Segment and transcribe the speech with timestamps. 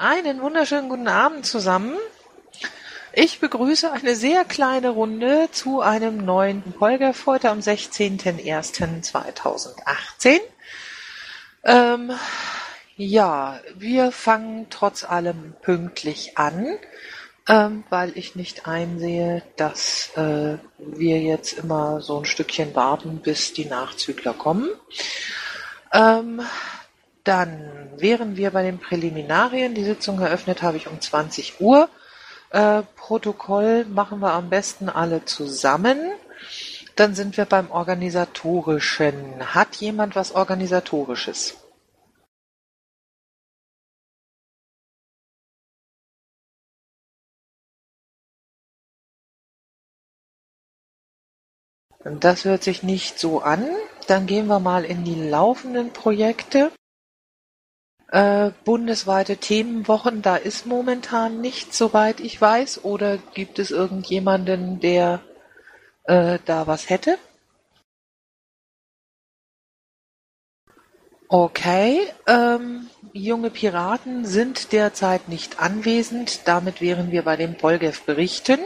[0.00, 1.96] Einen wunderschönen guten Abend zusammen.
[3.12, 10.38] Ich begrüße eine sehr kleine Runde zu einem neuen Polgef heute am 16.01.2018.
[11.64, 12.12] Ähm,
[12.96, 16.78] ja, wir fangen trotz allem pünktlich an,
[17.48, 23.52] ähm, weil ich nicht einsehe, dass äh, wir jetzt immer so ein Stückchen warten, bis
[23.52, 24.68] die Nachzügler kommen.
[25.92, 26.40] Ähm,
[27.28, 29.74] dann wären wir bei den Präliminarien.
[29.74, 31.90] Die Sitzung eröffnet habe ich um 20 Uhr.
[32.50, 35.98] Äh, Protokoll machen wir am besten alle zusammen.
[36.96, 39.54] Dann sind wir beim Organisatorischen.
[39.54, 41.56] Hat jemand was Organisatorisches?
[52.04, 53.68] Das hört sich nicht so an.
[54.06, 56.72] Dann gehen wir mal in die laufenden Projekte.
[58.10, 62.84] Äh, bundesweite Themenwochen, da ist momentan nichts, soweit ich weiß.
[62.84, 65.20] Oder gibt es irgendjemanden, der
[66.04, 67.18] äh, da was hätte?
[71.28, 76.48] Okay, ähm, junge Piraten sind derzeit nicht anwesend.
[76.48, 78.60] Damit wären wir bei den Polgev-Berichten.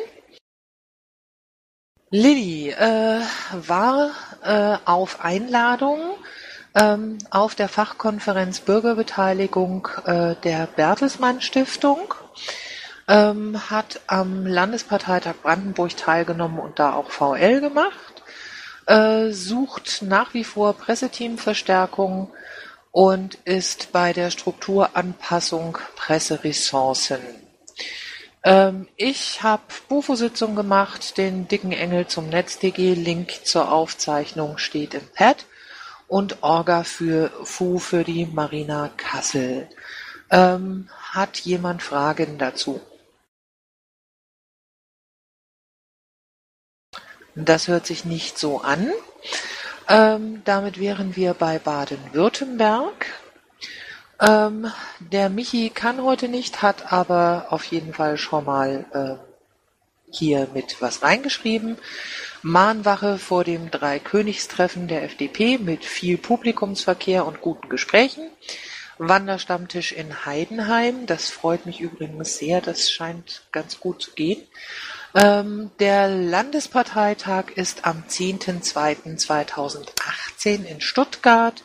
[2.10, 3.20] Lilly äh,
[3.52, 4.12] war
[4.44, 5.98] äh, auf Einladung
[6.74, 12.14] auf der Fachkonferenz Bürgerbeteiligung äh, der Bertelsmann Stiftung,
[13.08, 18.22] ähm, hat am Landesparteitag Brandenburg teilgenommen und da auch VL gemacht,
[18.86, 22.32] äh, sucht nach wie vor Presseteamverstärkung
[22.90, 27.20] und ist bei der Strukturanpassung Presseressourcen.
[28.44, 35.06] Ähm, ich habe Bufo-Sitzung gemacht, den dicken Engel zum NetzDG, Link zur Aufzeichnung steht im
[35.14, 35.44] Pad
[36.12, 39.66] und Orga für Fu für die Marina Kassel.
[40.28, 42.82] Ähm, hat jemand Fragen dazu?
[47.34, 48.92] Das hört sich nicht so an.
[49.88, 53.06] Ähm, damit wären wir bei Baden-Württemberg.
[54.20, 60.46] Ähm, der Michi kann heute nicht, hat aber auf jeden Fall schon mal äh, hier
[60.52, 61.78] mit was reingeschrieben.
[62.42, 68.28] Mahnwache vor dem Dreikönigstreffen der FDP mit viel Publikumsverkehr und guten Gesprächen.
[68.98, 74.42] Wanderstammtisch in Heidenheim, das freut mich übrigens sehr, das scheint ganz gut zu gehen.
[75.14, 81.62] Ähm, der Landesparteitag ist am 10.02.2018 in Stuttgart.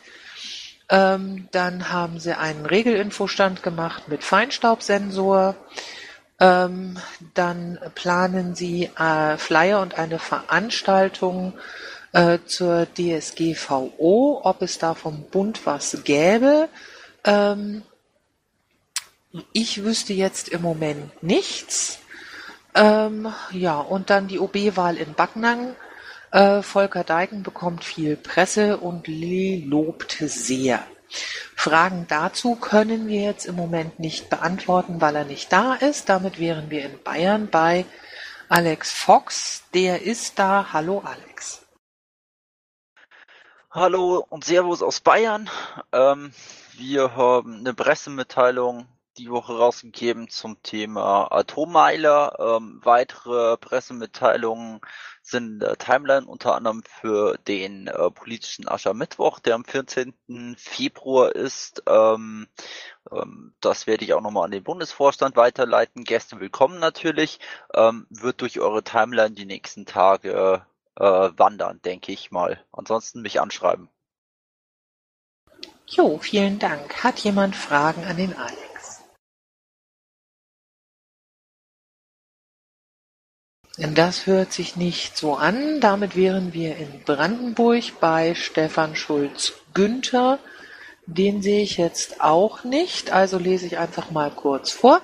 [0.90, 5.56] Ähm, dann haben sie einen Regelinfostand gemacht mit Feinstaubsensor.
[6.40, 6.98] Ähm,
[7.34, 11.54] dann planen sie äh, Flyer und eine Veranstaltung
[12.12, 16.68] äh, zur DSGVO, ob es da vom Bund was gäbe.
[17.24, 17.82] Ähm,
[19.52, 21.98] ich wüsste jetzt im Moment nichts.
[22.74, 25.74] Ähm, ja, und dann die OB-Wahl in Backnang
[26.30, 30.84] äh, Volker Deigen bekommt viel Presse und Lilly lobt sehr.
[31.10, 36.08] Fragen dazu können wir jetzt im Moment nicht beantworten, weil er nicht da ist.
[36.08, 37.84] Damit wären wir in Bayern bei
[38.48, 39.64] Alex Fox.
[39.74, 40.72] Der ist da.
[40.72, 41.66] Hallo Alex.
[43.70, 45.50] Hallo und Servus aus Bayern.
[45.92, 46.32] Ähm,
[46.72, 48.86] wir haben eine Pressemitteilung
[49.18, 52.36] die Woche rausgegeben zum Thema Atommeiler.
[52.38, 54.80] Ähm, weitere Pressemitteilungen
[55.30, 60.14] sind in der Timeline unter anderem für den äh, politischen Aschermittwoch, der am 14.
[60.56, 61.82] Februar ist.
[61.86, 62.48] Ähm,
[63.10, 66.04] ähm, das werde ich auch nochmal an den Bundesvorstand weiterleiten.
[66.04, 67.40] Gäste willkommen natürlich.
[67.74, 70.62] Ähm, wird durch eure Timeline die nächsten Tage
[70.96, 72.62] äh, wandern, denke ich mal.
[72.72, 73.88] Ansonsten mich anschreiben.
[75.86, 77.02] Jo, vielen Dank.
[77.02, 78.67] Hat jemand Fragen an den Alex?
[83.78, 85.80] Das hört sich nicht so an.
[85.80, 90.40] Damit wären wir in Brandenburg bei Stefan Schulz-Günther.
[91.06, 95.00] Den sehe ich jetzt auch nicht, also lese ich einfach mal kurz vor.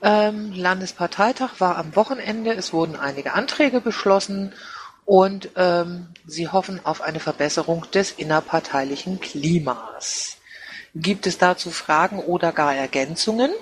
[0.00, 2.54] Ähm, Landesparteitag war am Wochenende.
[2.54, 4.54] Es wurden einige Anträge beschlossen
[5.04, 10.38] und ähm, sie hoffen auf eine Verbesserung des innerparteilichen Klimas.
[10.94, 13.52] Gibt es dazu Fragen oder gar Ergänzungen?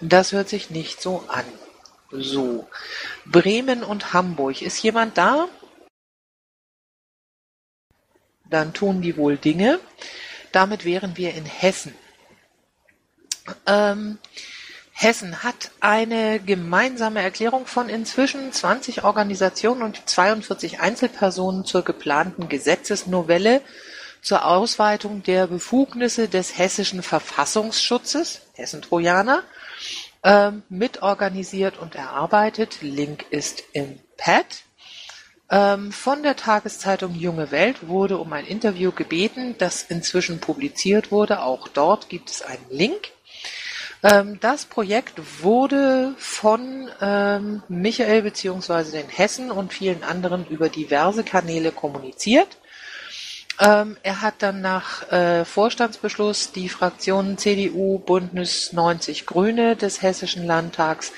[0.00, 1.44] Das hört sich nicht so an.
[2.10, 2.68] So.
[3.24, 4.62] Bremen und Hamburg.
[4.62, 5.48] Ist jemand da?
[8.48, 9.80] Dann tun die wohl Dinge.
[10.52, 11.94] Damit wären wir in Hessen.
[13.66, 14.18] Ähm,
[14.92, 23.60] Hessen hat eine gemeinsame Erklärung von inzwischen 20 Organisationen und 42 Einzelpersonen zur geplanten Gesetzesnovelle
[24.22, 29.42] zur Ausweitung der Befugnisse des hessischen Verfassungsschutzes, Hessen-Trojaner,
[30.22, 32.78] ähm, mitorganisiert und erarbeitet.
[32.82, 34.64] Link ist im Pad.
[35.50, 41.42] Ähm, von der Tageszeitung Junge Welt wurde um ein Interview gebeten, das inzwischen publiziert wurde.
[41.42, 43.12] Auch dort gibt es einen Link.
[44.02, 48.90] Ähm, das Projekt wurde von ähm, Michael bzw.
[48.90, 52.58] den Hessen und vielen anderen über diverse Kanäle kommuniziert.
[53.60, 60.44] Ähm, er hat dann nach äh, Vorstandsbeschluss die Fraktionen CDU, Bündnis 90 Grüne des Hessischen
[60.44, 61.12] Landtags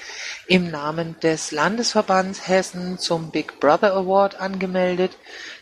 [0.47, 5.17] im Namen des Landesverbands Hessen zum Big Brother Award angemeldet.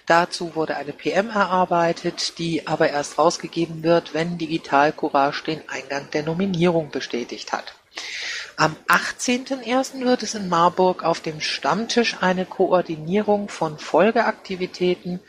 [0.06, 6.10] Dazu wurde eine PM erarbeitet, die aber erst rausgegeben wird, wenn Digital Courage den Eingang
[6.10, 7.74] der Nominierung bestätigt hat.
[8.56, 10.04] Am 18.01.
[10.04, 15.20] wird es in Marburg auf dem Stammtisch eine Koordinierung von Folgeaktivitäten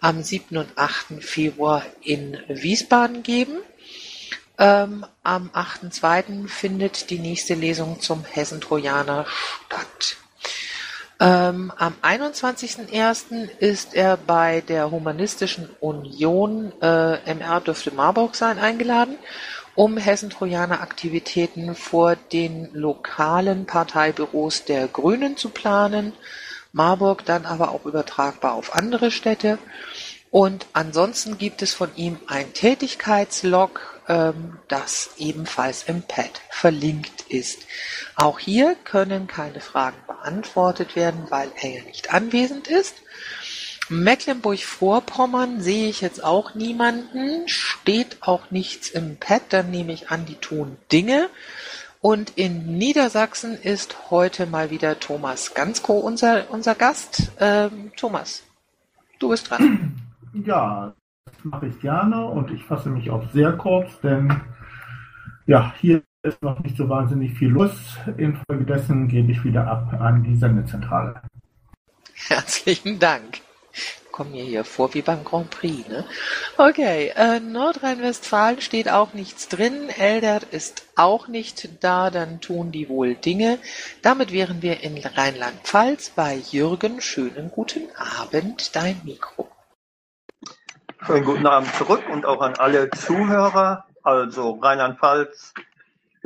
[0.00, 0.56] am 7.
[0.56, 1.22] und 8.
[1.22, 3.58] Februar in Wiesbaden geben.
[4.58, 6.48] Ähm, am 8.2.
[6.48, 9.26] findet die nächste Lesung zum Hessen-Trojaner
[9.66, 10.16] statt.
[11.18, 13.48] Ähm, am 21.01.
[13.58, 19.16] ist er bei der Humanistischen Union äh, MR dürfte Marburg sein eingeladen,
[19.74, 26.12] um Hessen-Trojaner Aktivitäten vor den lokalen Parteibüros der Grünen zu planen
[26.76, 29.58] Marburg dann aber auch übertragbar auf andere Städte.
[30.30, 37.62] Und ansonsten gibt es von ihm ein Tätigkeitslog, ähm, das ebenfalls im Pad verlinkt ist.
[38.14, 42.96] Auch hier können keine Fragen beantwortet werden, weil er ja nicht anwesend ist.
[43.88, 50.26] Mecklenburg-Vorpommern sehe ich jetzt auch niemanden, steht auch nichts im Pad, dann nehme ich an,
[50.26, 51.30] die tun Dinge.
[52.06, 57.32] Und in Niedersachsen ist heute mal wieder Thomas Gansko unser, unser Gast.
[57.40, 58.44] Ähm, Thomas,
[59.18, 60.00] du bist dran.
[60.44, 60.94] Ja,
[61.24, 64.40] das mache ich gerne und ich fasse mich auch sehr kurz, denn
[65.46, 67.72] ja, hier ist noch nicht so wahnsinnig viel los.
[68.18, 71.22] Infolgedessen gebe ich wieder ab an die Sendezentrale.
[72.28, 73.40] Herzlichen Dank
[74.16, 75.86] komme mir hier vor wie beim Grand Prix.
[75.88, 76.06] Ne?
[76.56, 79.90] Okay, äh, Nordrhein-Westfalen steht auch nichts drin.
[79.90, 82.08] Eldert ist auch nicht da.
[82.08, 83.58] Dann tun die wohl Dinge.
[84.00, 87.02] Damit wären wir in Rheinland-Pfalz bei Jürgen.
[87.02, 89.50] Schönen guten Abend, dein Mikro.
[91.04, 93.84] Schönen guten Abend zurück und auch an alle Zuhörer.
[94.02, 95.52] Also Rheinland-Pfalz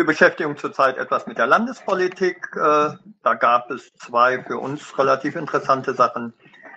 [0.00, 2.38] wir beschäftigen zurzeit etwas mit der Landespolitik.
[2.56, 6.32] Äh, da gab es zwei für uns relativ interessante Sachen.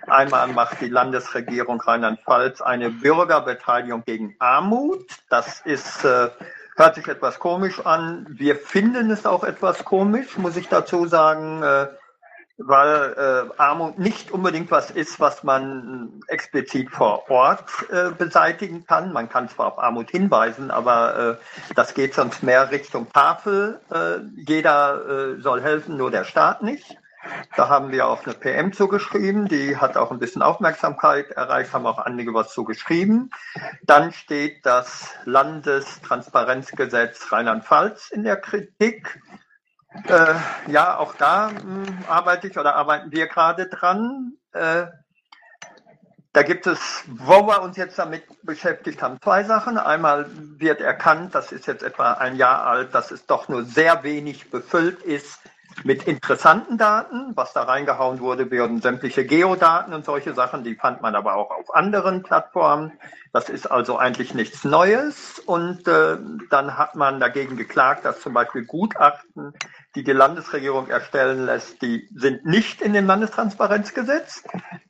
[0.08, 5.06] Einmal macht die Landesregierung Rheinland-Pfalz eine Bürgerbeteiligung gegen Armut.
[5.28, 6.30] Das ist, äh,
[6.76, 8.26] hört sich etwas komisch an.
[8.28, 11.86] Wir finden es auch etwas komisch, muss ich dazu sagen, äh,
[12.56, 19.12] weil äh, Armut nicht unbedingt was ist, was man explizit vor Ort äh, beseitigen kann.
[19.12, 23.80] Man kann zwar auf Armut hinweisen, aber äh, das geht sonst mehr Richtung Tafel.
[23.90, 26.96] Äh, jeder soll helfen, nur der Staat nicht.
[27.56, 31.86] Da haben wir auch eine PM zugeschrieben, die hat auch ein bisschen Aufmerksamkeit erreicht, haben
[31.86, 33.30] auch einige was zugeschrieben.
[33.82, 39.20] Dann steht das Landestransparenzgesetz Rheinland-Pfalz in der Kritik.
[40.08, 40.34] Äh,
[40.66, 44.32] ja, auch da mh, hm, arbeite ich oder arbeiten wir gerade dran.
[44.52, 44.86] Äh,
[46.32, 49.78] da gibt es, wo wir uns jetzt damit beschäftigt haben, zwei Sachen.
[49.78, 50.26] Einmal
[50.58, 54.50] wird erkannt, das ist jetzt etwa ein Jahr alt, dass es doch nur sehr wenig
[54.50, 55.38] befüllt ist
[55.82, 57.32] mit interessanten Daten.
[57.34, 61.50] Was da reingehauen wurde, würden sämtliche Geodaten und solche Sachen, die fand man aber auch
[61.50, 62.92] auf anderen Plattformen.
[63.32, 65.40] Das ist also eigentlich nichts Neues.
[65.40, 66.18] Und äh,
[66.50, 69.54] dann hat man dagegen geklagt, dass zum Beispiel Gutachten,
[69.96, 74.44] die die Landesregierung erstellen lässt, die sind nicht in dem Landestransparenzgesetz.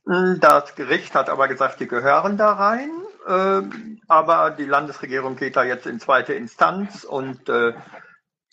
[0.04, 2.90] Das Gericht hat aber gesagt, die gehören da rein.
[3.26, 3.62] Äh,
[4.08, 7.72] aber die Landesregierung geht da jetzt in zweite Instanz und äh,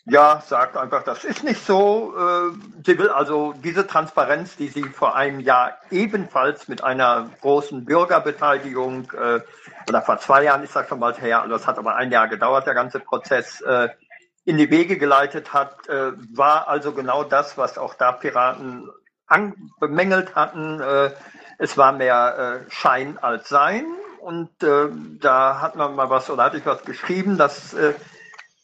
[0.05, 2.13] ja, sagt einfach, das ist nicht so.
[2.17, 2.51] Äh,
[2.83, 9.11] sie will also diese Transparenz, die sie vor einem Jahr ebenfalls mit einer großen Bürgerbeteiligung,
[9.11, 9.41] äh,
[9.87, 12.27] oder vor zwei Jahren ist das schon bald her, also es hat aber ein Jahr
[12.27, 13.89] gedauert, der ganze Prozess, äh,
[14.43, 18.89] in die Wege geleitet hat, war also genau das, was auch da Piraten
[19.79, 20.81] bemängelt hatten.
[21.59, 23.85] Es war mehr Schein als Sein.
[24.19, 27.75] Und da hat man mal was, oder hatte ich was geschrieben, dass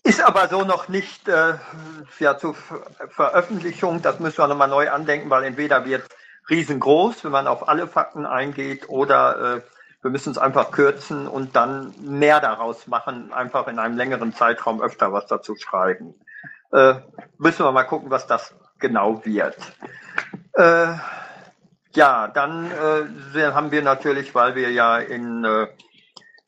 [0.07, 1.55] ist aber so noch nicht äh,
[2.19, 2.55] ja, zur
[3.09, 4.01] Veröffentlichung.
[4.01, 6.03] Das müssen wir nochmal neu andenken, weil entweder wird
[6.49, 9.61] riesengroß, wenn man auf alle Fakten eingeht, oder äh,
[10.01, 14.81] wir müssen es einfach kürzen und dann mehr daraus machen, einfach in einem längeren Zeitraum
[14.81, 16.15] öfter was dazu schreiben.
[16.71, 16.95] Äh,
[17.37, 19.57] müssen wir mal gucken, was das genau wird.
[20.53, 20.93] Äh,
[21.93, 25.67] ja, dann äh, haben wir natürlich, weil wir ja in äh,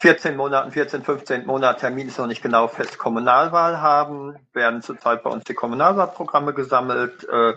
[0.02, 5.24] 14 Monaten, 14, 15 Monat Termin ist noch nicht genau fest, Kommunalwahl haben, werden zurzeit
[5.24, 7.28] bei uns die Kommunalwahlprogramme gesammelt.
[7.30, 7.54] Äh,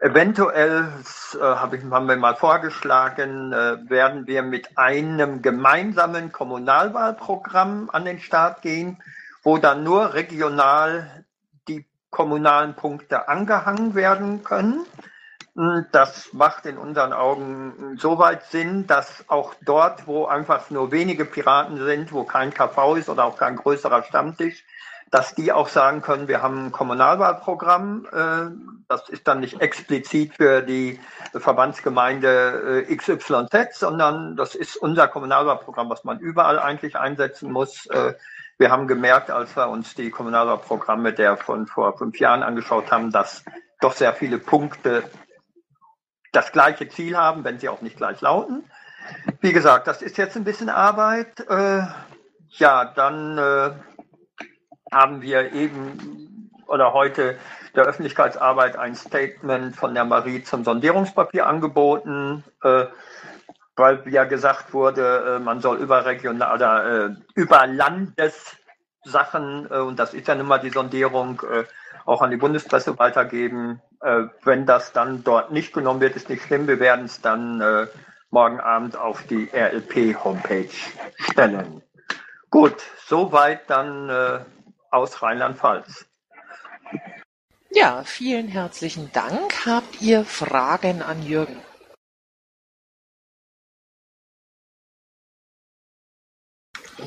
[0.00, 0.88] eventuell,
[1.34, 8.04] äh, hab ich, haben wir mal vorgeschlagen, äh, werden wir mit einem gemeinsamen Kommunalwahlprogramm an
[8.04, 9.00] den Start gehen,
[9.44, 11.24] wo dann nur regional
[11.68, 14.84] die kommunalen Punkte angehangen werden können.
[15.56, 21.76] Das macht in unseren Augen soweit Sinn, dass auch dort, wo einfach nur wenige Piraten
[21.84, 24.64] sind, wo kein KV ist oder auch kein größerer Stammtisch,
[25.12, 28.04] dass die auch sagen können, wir haben ein Kommunalwahlprogramm.
[28.10, 30.98] Äh, das ist dann nicht explizit für die
[31.32, 37.86] Verbandsgemeinde äh, XYZ, sondern das ist unser Kommunalwahlprogramm, was man überall eigentlich einsetzen muss.
[37.86, 38.14] Äh,
[38.58, 43.12] wir haben gemerkt, als wir uns die Kommunalwahlprogramme der von vor fünf Jahren angeschaut haben,
[43.12, 43.44] dass
[43.80, 45.04] doch sehr viele Punkte
[46.34, 48.64] das gleiche Ziel haben, wenn sie auch nicht gleich lauten.
[49.40, 51.40] Wie gesagt, das ist jetzt ein bisschen Arbeit.
[51.48, 51.82] Äh,
[52.50, 53.70] ja, dann äh,
[54.92, 57.36] haben wir eben oder heute
[57.74, 62.86] der Öffentlichkeitsarbeit ein Statement von der Marie zum Sondierungspapier angeboten, äh,
[63.76, 70.14] weil ja gesagt wurde, äh, man soll überregional oder äh, über Landessachen, äh, und das
[70.14, 71.42] ist ja nun mal die Sondierung,
[72.06, 73.80] auch an die Bundespresse weitergeben.
[74.04, 76.68] Äh, wenn das dann dort nicht genommen wird, ist nicht schlimm.
[76.68, 77.86] Wir werden es dann äh,
[78.30, 80.68] morgen Abend auf die RLP-Homepage
[81.18, 81.82] stellen.
[82.50, 84.40] Gut, soweit dann äh,
[84.90, 86.04] aus Rheinland-Pfalz.
[87.70, 89.64] Ja, vielen herzlichen Dank.
[89.64, 91.56] Habt ihr Fragen an Jürgen?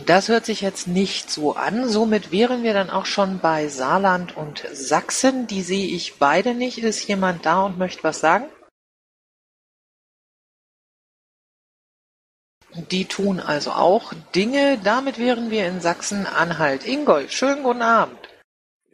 [0.05, 1.87] Das hört sich jetzt nicht so an.
[1.89, 5.47] Somit wären wir dann auch schon bei Saarland und Sachsen.
[5.47, 6.77] Die sehe ich beide nicht.
[6.77, 8.45] Ist jemand da und möchte was sagen?
[12.91, 14.77] Die tun also auch Dinge.
[14.83, 16.85] Damit wären wir in Sachsen-Anhalt.
[16.85, 18.19] Ingolf, schönen guten Abend.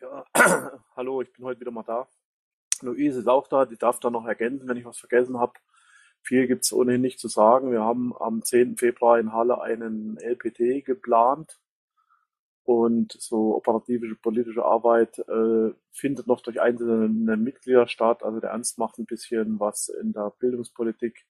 [0.01, 0.25] Ja,
[0.95, 2.07] hallo, ich bin heute wieder mal da.
[2.81, 5.53] Luise ist auch da, die darf da noch ergänzen, wenn ich was vergessen habe.
[6.23, 7.71] Viel gibt es ohnehin nicht zu sagen.
[7.71, 8.77] Wir haben am 10.
[8.77, 11.59] Februar in Halle einen LPT geplant
[12.63, 18.23] und so operative politische Arbeit äh, findet noch durch einzelne Mitglieder statt.
[18.23, 21.25] Also der Ernst macht ein bisschen was in der Bildungspolitik.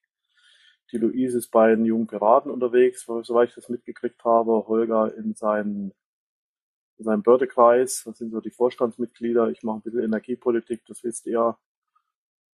[0.92, 4.68] Die Luise ist bei den jungen Piraten unterwegs, soweit ich das mitgekriegt habe.
[4.68, 5.92] Holger in seinem
[6.98, 8.02] in seinem Bördekreis.
[8.04, 9.48] Das sind so die Vorstandsmitglieder.
[9.48, 11.58] Ich mache ein bisschen Energiepolitik, das wisst ihr.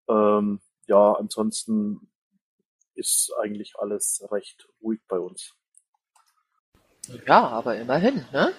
[0.08, 2.09] Ähm, ja, ansonsten
[3.00, 5.54] ist eigentlich alles recht ruhig bei uns.
[7.26, 8.52] Ja, aber immerhin, ne?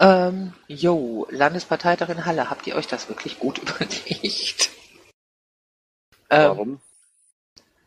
[0.00, 4.70] Ähm, jo, Landesparteitag in Halle, habt ihr euch das wirklich gut überlegt?
[6.30, 6.80] Ähm, Warum?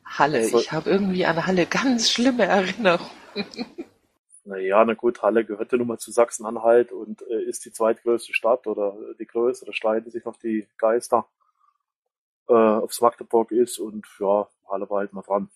[0.05, 3.09] Halle, ich habe irgendwie an Halle ganz schlimme Erinnerungen.
[4.45, 8.33] Naja, na gut, Halle gehört ja nun mal zu Sachsen-Anhalt und äh, ist die zweitgrößte
[8.33, 11.27] Stadt oder die größte, da streiten sich noch die Geister,
[12.47, 15.49] äh, aufs Magdeburg ist und ja, Halle war halt mal dran.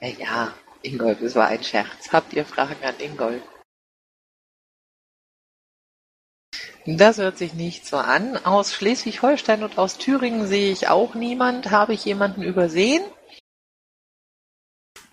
[0.00, 2.12] Ja, ja, Ingolf, es war ein Scherz.
[2.12, 3.42] Habt ihr Fragen an Ingolf?
[6.86, 8.36] Das hört sich nicht so an.
[8.44, 11.70] Aus Schleswig-Holstein und aus Thüringen sehe ich auch niemand.
[11.70, 13.02] Habe ich jemanden übersehen?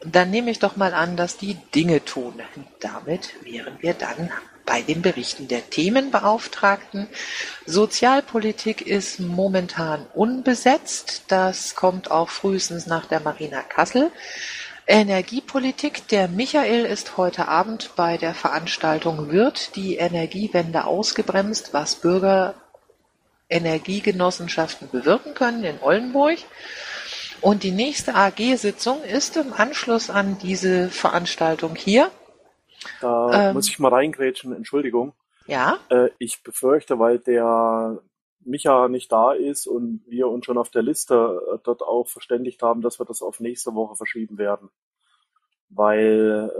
[0.03, 2.41] Dann nehme ich doch mal an, dass die Dinge tun.
[2.79, 4.31] Damit wären wir dann
[4.65, 7.07] bei den Berichten der Themenbeauftragten.
[7.65, 11.23] Sozialpolitik ist momentan unbesetzt.
[11.29, 14.11] Das kommt auch frühestens nach der Marina Kassel.
[14.91, 22.55] Energiepolitik Der Michael ist heute Abend bei der Veranstaltung Wird die Energiewende ausgebremst, was Bürger
[23.47, 26.39] Energiegenossenschaften bewirken können in Oldenburg.
[27.39, 32.11] Und die nächste AG-Sitzung ist im Anschluss an diese Veranstaltung hier.
[32.99, 35.13] Da ähm, muss ich mal reingrätschen, Entschuldigung.
[35.47, 35.79] Ja.
[35.87, 37.97] Äh, ich befürchte, weil der
[38.43, 42.61] Micha nicht da ist und wir uns schon auf der Liste äh, dort auch verständigt
[42.63, 44.69] haben, dass wir das auf nächste Woche verschieben werden.
[45.69, 46.51] Weil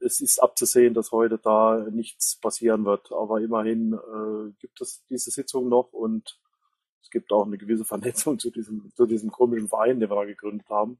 [0.00, 3.12] äh, es ist abzusehen, dass heute da nichts passieren wird.
[3.12, 6.40] Aber immerhin äh, gibt es diese Sitzung noch und
[7.02, 10.24] es gibt auch eine gewisse Vernetzung zu diesem, zu diesem komischen Verein, den wir da
[10.24, 10.98] gegründet haben,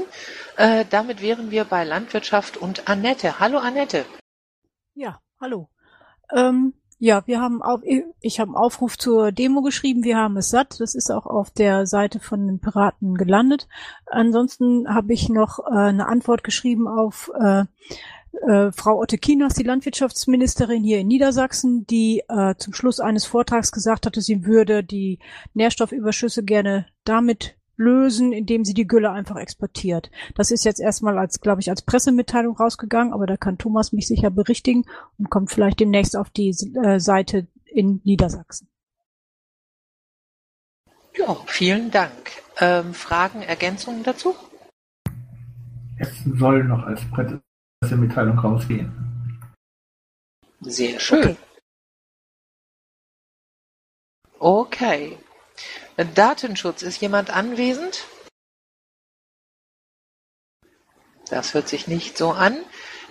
[0.57, 3.39] Äh, damit wären wir bei Landwirtschaft und Annette.
[3.39, 4.05] Hallo Annette.
[4.95, 5.69] Ja, hallo.
[6.33, 7.81] Ähm, ja, wir haben auf,
[8.19, 10.79] ich habe einen Aufruf zur Demo geschrieben, wir haben es satt.
[10.79, 13.67] Das ist auch auf der Seite von den Piraten gelandet.
[14.07, 17.65] Ansonsten habe ich noch äh, eine Antwort geschrieben auf äh,
[18.47, 23.71] äh, Frau Otte Kinas, die Landwirtschaftsministerin hier in Niedersachsen, die äh, zum Schluss eines Vortrags
[23.71, 25.19] gesagt hatte, sie würde die
[25.53, 30.11] Nährstoffüberschüsse gerne damit lösen, indem sie die Gülle einfach exportiert.
[30.35, 34.07] Das ist jetzt erstmal als, glaube ich, als Pressemitteilung rausgegangen, aber da kann Thomas mich
[34.07, 34.85] sicher berichtigen
[35.17, 36.49] und kommt vielleicht demnächst auf die
[36.83, 38.67] äh, Seite in Niedersachsen.
[41.17, 42.31] Ja, vielen Dank.
[42.59, 44.35] Ähm, Fragen, Ergänzungen dazu?
[45.97, 47.01] Es soll noch als
[47.81, 48.91] Pressemitteilung rausgehen.
[50.61, 51.37] Sehr schön.
[54.39, 55.17] Okay.
[55.17, 55.17] okay.
[56.05, 56.81] Datenschutz.
[56.81, 58.05] Ist jemand anwesend?
[61.29, 62.57] Das hört sich nicht so an.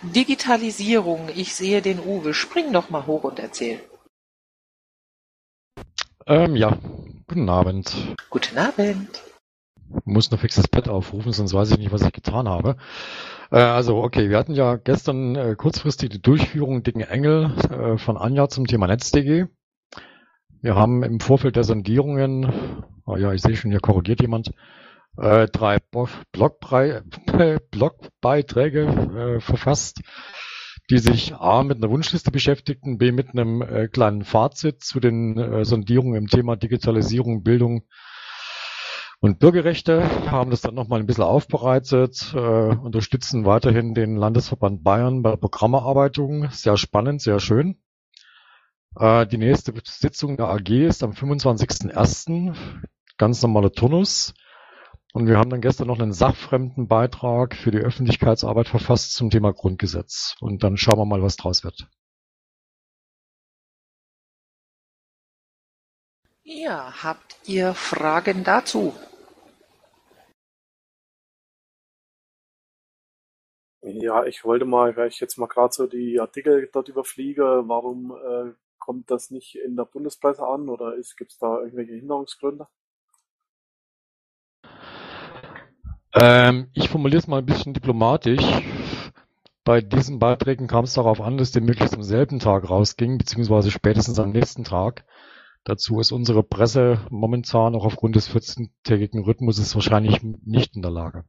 [0.03, 1.29] Digitalisierung.
[1.35, 2.35] Ich sehe den Uwe.
[2.35, 3.81] Spring doch mal hoch und erzähl.
[6.27, 6.79] Ähm, ja.
[7.27, 7.95] Guten Abend.
[8.29, 9.23] Guten Abend.
[9.95, 12.77] Ich muss nur fix das Pad aufrufen, sonst weiß ich nicht, was ich getan habe.
[13.51, 18.17] Äh, also, okay, wir hatten ja gestern äh, kurzfristig die Durchführung Dicken Engel äh, von
[18.17, 19.47] Anja zum Thema NetzDG.
[20.63, 24.53] Wir haben im Vorfeld der Sondierungen, oh ja, ich sehe schon, hier korrigiert jemand,
[25.17, 25.79] äh, drei
[26.33, 27.01] Blogbrei
[27.71, 30.03] Blogbeiträge äh, verfasst,
[30.91, 35.39] die sich A mit einer Wunschliste beschäftigten, B mit einem äh, kleinen Fazit zu den
[35.39, 37.85] äh, Sondierungen im Thema Digitalisierung, Bildung
[39.21, 45.23] und Bürgerrechte, haben das dann nochmal ein bisschen aufbereitet, äh, unterstützen weiterhin den Landesverband Bayern
[45.23, 46.51] bei der Programmerarbeitung.
[46.51, 47.77] Sehr spannend, sehr schön.
[48.97, 52.57] Äh, die nächste Sitzung der AG ist am 25.01.
[53.19, 54.35] Ganz normaler Turnus.
[55.13, 59.53] Und wir haben dann gestern noch einen sachfremden Beitrag für die Öffentlichkeitsarbeit verfasst zum Thema
[59.53, 60.37] Grundgesetz.
[60.41, 61.89] Und dann schauen wir mal, was draus wird.
[66.45, 68.95] Ja, habt ihr Fragen dazu?
[73.83, 78.13] Ja, ich wollte mal, weil ich jetzt mal gerade so die Artikel dort überfliege, warum
[78.13, 82.67] äh, kommt das nicht in der Bundespresse an oder gibt es da irgendwelche Hinderungsgründe?
[86.13, 88.43] Ähm, ich formuliere es mal ein bisschen diplomatisch.
[89.63, 93.71] Bei diesen Beiträgen kam es darauf an, dass die möglichst am selben Tag rausging, beziehungsweise
[93.71, 95.05] spätestens am nächsten Tag.
[95.65, 101.25] Dazu ist unsere Presse momentan auch aufgrund des 14-tägigen Rhythmuses wahrscheinlich nicht in der Lage.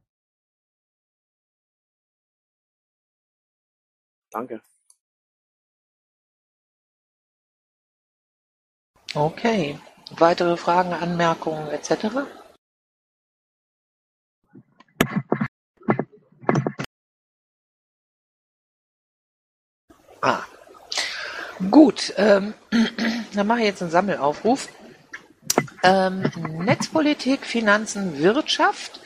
[4.30, 4.62] Danke.
[9.14, 9.78] Okay.
[10.10, 12.26] Weitere Fragen, Anmerkungen etc.?
[20.22, 20.44] Ah.
[21.70, 22.54] Gut, ähm,
[23.34, 24.68] dann mache ich jetzt einen Sammelaufruf.
[25.82, 26.22] Ähm,
[26.64, 29.00] Netzpolitik, Finanzen, Wirtschaft,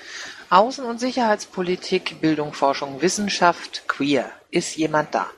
[0.51, 4.31] Außen- und Sicherheitspolitik, Bildung, Forschung, Wissenschaft, Queer.
[4.51, 5.31] Ist jemand da?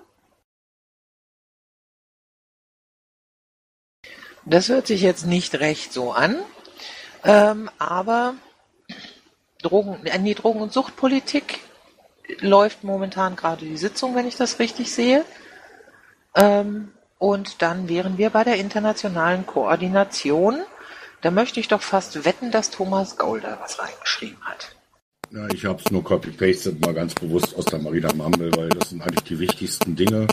[4.48, 6.36] Das hört sich jetzt nicht recht so an,
[7.22, 8.34] ähm, aber
[9.60, 11.60] Drogen, die Drogen- und Suchtpolitik
[12.40, 15.24] läuft momentan gerade die Sitzung, wenn ich das richtig sehe.
[16.34, 20.60] Ähm, und dann wären wir bei der internationalen Koordination.
[21.20, 24.76] Da möchte ich doch fast wetten, dass Thomas Golder was reingeschrieben hat.
[25.30, 28.90] Ja, ich habe es nur copy-pasted, mal ganz bewusst aus der Marina Mumble, weil das
[28.90, 30.26] sind eigentlich die wichtigsten Dinge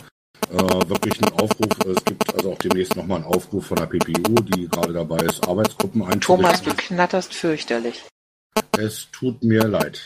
[0.56, 1.96] äh, wirklich ein Aufruf.
[1.96, 5.46] Es gibt also auch demnächst nochmal einen Aufruf von der PPU, die gerade dabei ist,
[5.46, 6.36] Arbeitsgruppen einzurichten.
[6.36, 8.04] Thomas, du knatterst fürchterlich.
[8.78, 10.00] Es tut mir leid.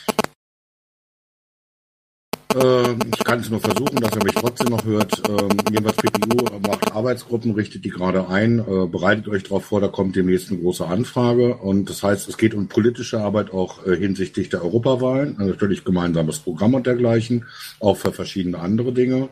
[2.54, 5.22] Äh, ich kann es nur versuchen, dass er mich trotzdem noch hört.
[5.28, 8.58] Ähm, jedenfalls PPU macht Arbeitsgruppen, richtet die gerade ein.
[8.58, 11.56] Äh, bereitet euch darauf vor, da kommt demnächst eine große Anfrage.
[11.56, 15.36] Und das heißt, es geht um politische Arbeit auch äh, hinsichtlich der Europawahlen.
[15.38, 17.46] Also natürlich gemeinsames Programm und dergleichen.
[17.78, 19.28] Auch für verschiedene andere Dinge.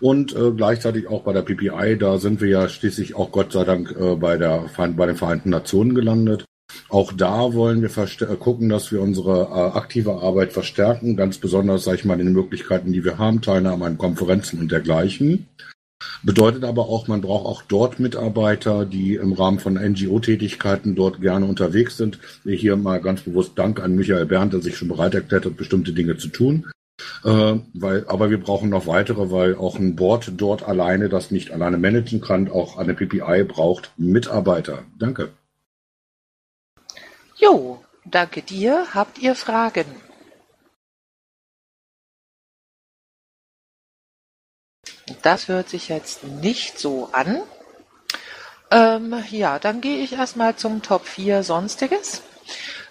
[0.00, 3.64] Und äh, gleichzeitig auch bei der PPI, da sind wir ja schließlich auch Gott sei
[3.64, 6.44] Dank äh, bei, der, bei den Vereinten Nationen gelandet.
[6.88, 11.84] Auch da wollen wir äh, gucken, dass wir unsere äh, aktive Arbeit verstärken, ganz besonders,
[11.84, 15.48] sage ich mal, in den Möglichkeiten, die wir haben, Teilnahme an Konferenzen und dergleichen.
[16.22, 21.46] Bedeutet aber auch, man braucht auch dort Mitarbeiter, die im Rahmen von NGO-Tätigkeiten dort gerne
[21.46, 22.20] unterwegs sind.
[22.44, 25.92] Hier mal ganz bewusst Dank an Michael Berndt, der sich schon bereit erklärt hat, bestimmte
[25.92, 26.66] Dinge zu tun.
[27.24, 31.50] Äh, weil, aber wir brauchen noch weitere, weil auch ein Board dort alleine das nicht
[31.52, 32.50] alleine managen kann.
[32.50, 34.84] Auch eine PPI braucht Mitarbeiter.
[34.98, 35.32] Danke.
[37.36, 38.88] Jo, danke dir.
[38.94, 39.86] Habt ihr Fragen?
[45.22, 47.40] Das hört sich jetzt nicht so an.
[48.70, 52.22] Ähm, ja, dann gehe ich erstmal zum Top 4 Sonstiges.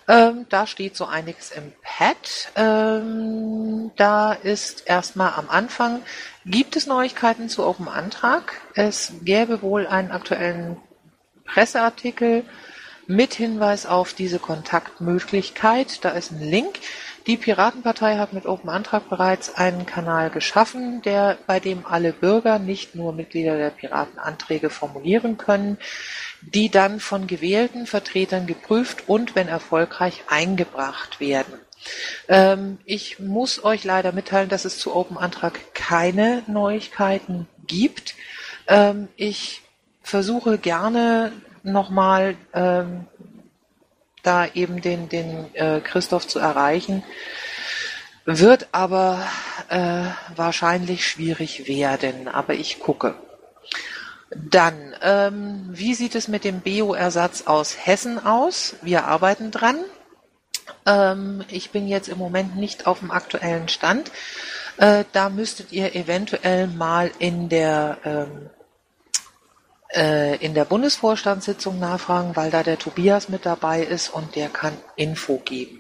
[0.08, 2.52] Ähm, da steht so einiges im Pad.
[2.56, 6.02] Ähm, da ist erstmal am Anfang,
[6.46, 8.54] gibt es Neuigkeiten zu Open Antrag?
[8.74, 10.78] Es gäbe wohl einen aktuellen
[11.44, 12.46] Presseartikel
[13.08, 16.04] mit Hinweis auf diese Kontaktmöglichkeit.
[16.06, 16.80] Da ist ein Link.
[17.28, 22.58] Die Piratenpartei hat mit Open Antrag bereits einen Kanal geschaffen, der, bei dem alle Bürger,
[22.58, 25.78] nicht nur Mitglieder der Piraten, Anträge formulieren können,
[26.42, 31.54] die dann von gewählten Vertretern geprüft und, wenn erfolgreich, eingebracht werden.
[32.30, 38.16] Ähm, ich muss euch leider mitteilen, dass es zu Open Antrag keine Neuigkeiten gibt.
[38.68, 39.64] Ähm, ich
[40.02, 43.06] versuche gerne nochmal ähm,
[44.28, 47.04] da eben den, den äh, Christoph zu erreichen.
[48.26, 49.26] Wird aber
[49.70, 50.04] äh,
[50.36, 53.16] wahrscheinlich schwierig werden, aber ich gucke.
[54.30, 58.76] Dann, ähm, wie sieht es mit dem Bio-Ersatz aus Hessen aus?
[58.82, 59.78] Wir arbeiten dran.
[60.86, 64.12] Ähm, ich bin jetzt im Moment nicht auf dem aktuellen Stand.
[64.76, 68.57] Äh, da müsstet ihr eventuell mal in der ähm, äh,
[69.90, 75.38] in der Bundesvorstandssitzung nachfragen, weil da der Tobias mit dabei ist und der kann Info
[75.38, 75.80] geben.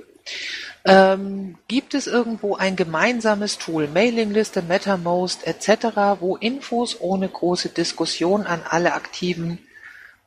[0.85, 8.45] Ähm, gibt es irgendwo ein gemeinsames Tool, Mailingliste, MetaMost etc., wo Infos ohne große Diskussion
[8.45, 9.59] an alle aktiven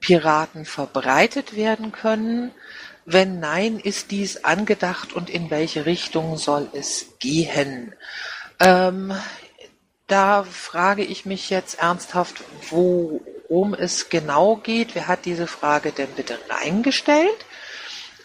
[0.01, 2.53] Piraten verbreitet werden können?
[3.07, 7.95] Wenn nein, ist dies angedacht und in welche Richtung soll es gehen?
[8.59, 9.15] Ähm,
[10.07, 14.95] da frage ich mich jetzt ernsthaft, wo worum es genau geht.
[14.95, 17.45] Wer hat diese Frage denn bitte reingestellt?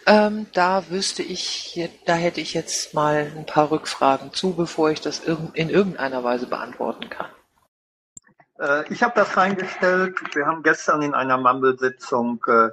[0.06, 5.00] Ähm, da wüsste ich, da hätte ich jetzt mal ein paar Rückfragen zu, bevor ich
[5.00, 7.26] das in irgendeiner Weise beantworten kann.
[8.60, 10.14] Äh, ich habe das reingestellt.
[10.34, 12.68] Wir haben gestern in einer Mumble-Sitzung äh,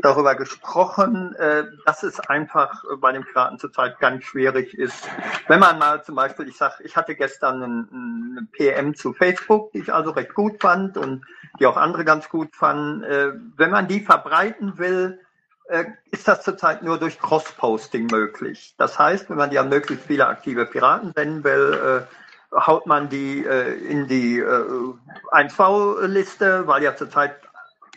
[0.00, 5.08] darüber gesprochen, äh, dass es einfach bei den Piraten zurzeit ganz schwierig ist.
[5.48, 9.80] Wenn man mal zum Beispiel, ich sag, ich hatte gestern eine PM zu Facebook, die
[9.80, 11.24] ich also recht gut fand und
[11.58, 13.02] die auch andere ganz gut fanden.
[13.02, 15.20] Äh, wenn man die verbreiten will,
[15.68, 18.74] äh, ist das zurzeit nur durch Cross-Posting möglich.
[18.78, 22.06] Das heißt, wenn man die an möglichst viele aktive Piraten senden will,
[22.50, 27.36] haut man die in die 1V-Liste, weil ja zurzeit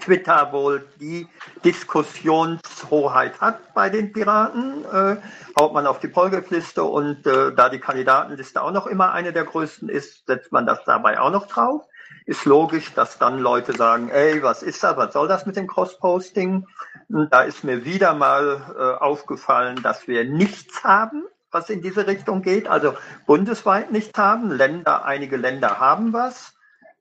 [0.01, 1.27] Twitter wohl die
[1.63, 5.17] Diskussionshoheit hat bei den Piraten, äh,
[5.59, 9.45] haut man auf die Polgef-Liste und äh, da die Kandidatenliste auch noch immer eine der
[9.45, 11.85] größten ist, setzt man das dabei auch noch drauf.
[12.25, 15.67] Ist logisch, dass dann Leute sagen, ey, was ist das, was soll das mit dem
[15.67, 16.67] Cross-Posting?
[17.09, 22.41] Da ist mir wieder mal äh, aufgefallen, dass wir nichts haben, was in diese Richtung
[22.41, 22.93] geht, also
[23.25, 24.51] bundesweit nichts haben.
[24.51, 26.53] Länder, einige Länder haben was.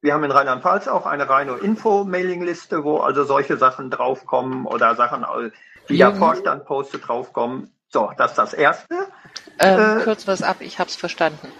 [0.02, 5.26] Wir haben in Rheinland-Pfalz auch eine reine Info-Mailing-Liste, wo also solche Sachen draufkommen oder Sachen,
[5.88, 7.70] die der Vorstand postet, draufkommen.
[7.88, 8.94] So, das ist das Erste.
[9.58, 11.52] Ähm, äh, kürz was ab, ich habe es verstanden.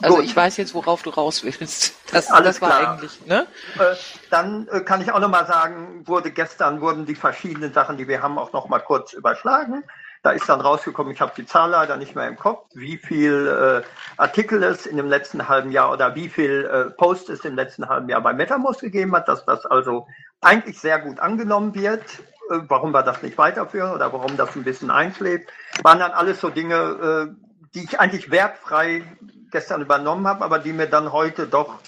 [0.00, 0.24] Also gut.
[0.24, 1.94] ich weiß jetzt, worauf du raus willst.
[2.12, 2.92] Das, Alles das war klar.
[2.92, 3.46] eigentlich, ne?
[3.78, 3.94] Äh,
[4.28, 8.20] dann äh, kann ich auch nochmal sagen, wurde gestern wurden die verschiedenen Sachen, die wir
[8.20, 9.82] haben, auch nochmal kurz überschlagen.
[10.22, 13.82] Da ist dann rausgekommen, ich habe die Zahl leider nicht mehr im Kopf, wie viel
[13.84, 17.56] äh, Artikel es in dem letzten halben Jahr oder wie viel äh, Post es im
[17.56, 20.06] letzten halben Jahr bei MetaMost gegeben hat, dass das also
[20.40, 22.02] eigentlich sehr gut angenommen wird.
[22.50, 25.48] Äh, warum wir das nicht weiterführen oder warum das ein bisschen einschläft,
[25.82, 27.34] waren dann alles so Dinge, äh,
[27.74, 29.02] die ich eigentlich wertfrei
[29.50, 31.78] gestern übernommen habe, aber die mir dann heute doch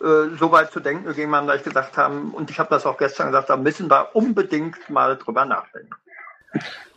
[0.00, 2.86] äh, so weit zu denken gegeben haben, dass ich gesagt habe, und ich habe das
[2.86, 5.94] auch gestern gesagt, da müssen wir unbedingt mal drüber nachdenken.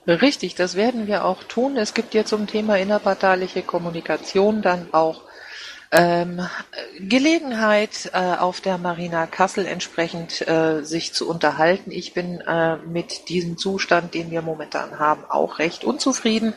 [0.07, 1.77] Richtig, das werden wir auch tun.
[1.77, 5.21] Es gibt ja zum Thema innerparteiliche Kommunikation dann auch
[5.91, 6.45] ähm,
[6.99, 11.91] Gelegenheit, äh, auf der Marina Kassel entsprechend äh, sich zu unterhalten.
[11.91, 16.53] Ich bin äh, mit diesem Zustand, den wir momentan haben, auch recht unzufrieden.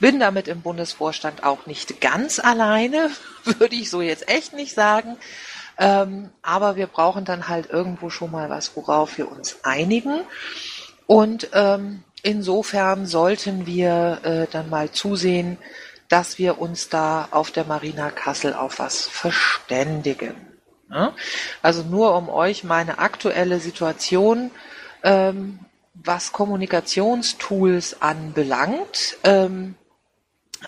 [0.00, 3.10] Bin damit im Bundesvorstand auch nicht ganz alleine,
[3.44, 5.16] würde ich so jetzt echt nicht sagen.
[5.78, 10.22] Ähm, aber wir brauchen dann halt irgendwo schon mal was, worauf wir uns einigen.
[11.06, 15.58] Und ähm, insofern sollten wir äh, dann mal zusehen,
[16.08, 20.34] dass wir uns da auf der Marina Kassel auf was verständigen.
[20.90, 21.14] Ja?
[21.62, 24.50] Also nur um euch meine aktuelle Situation,
[25.02, 25.58] ähm,
[25.94, 29.74] was Kommunikationstools anbelangt, ähm,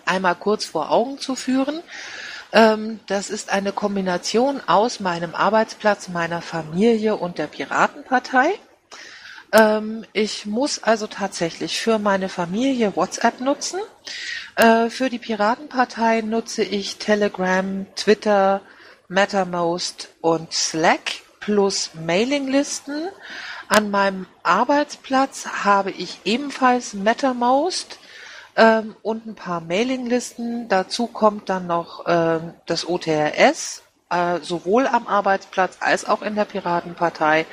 [0.05, 1.83] einmal kurz vor Augen zu führen.
[2.53, 8.55] Ähm, das ist eine Kombination aus meinem Arbeitsplatz, meiner Familie und der Piratenpartei.
[9.55, 13.81] Ähm, ich muss also tatsächlich für meine Familie WhatsApp nutzen.
[14.57, 18.61] Äh, für die Piratenpartei nutze ich Telegram, Twitter,
[19.09, 23.09] Mattermost und Slack plus Mailinglisten.
[23.69, 28.01] An meinem Arbeitsplatz habe ich ebenfalls Mattermost
[28.57, 30.69] ähm, und ein paar Mailinglisten.
[30.69, 36.45] Dazu kommt dann noch ähm, das OTRS, äh, sowohl am Arbeitsplatz als auch in der
[36.45, 37.47] Piratenpartei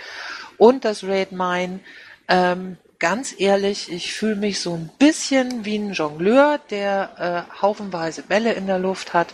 [0.61, 1.79] und das Raid Mine.
[2.27, 8.21] Ähm, ganz ehrlich, ich fühle mich so ein bisschen wie ein Jongleur, der äh, haufenweise
[8.21, 9.33] Bälle in der Luft hat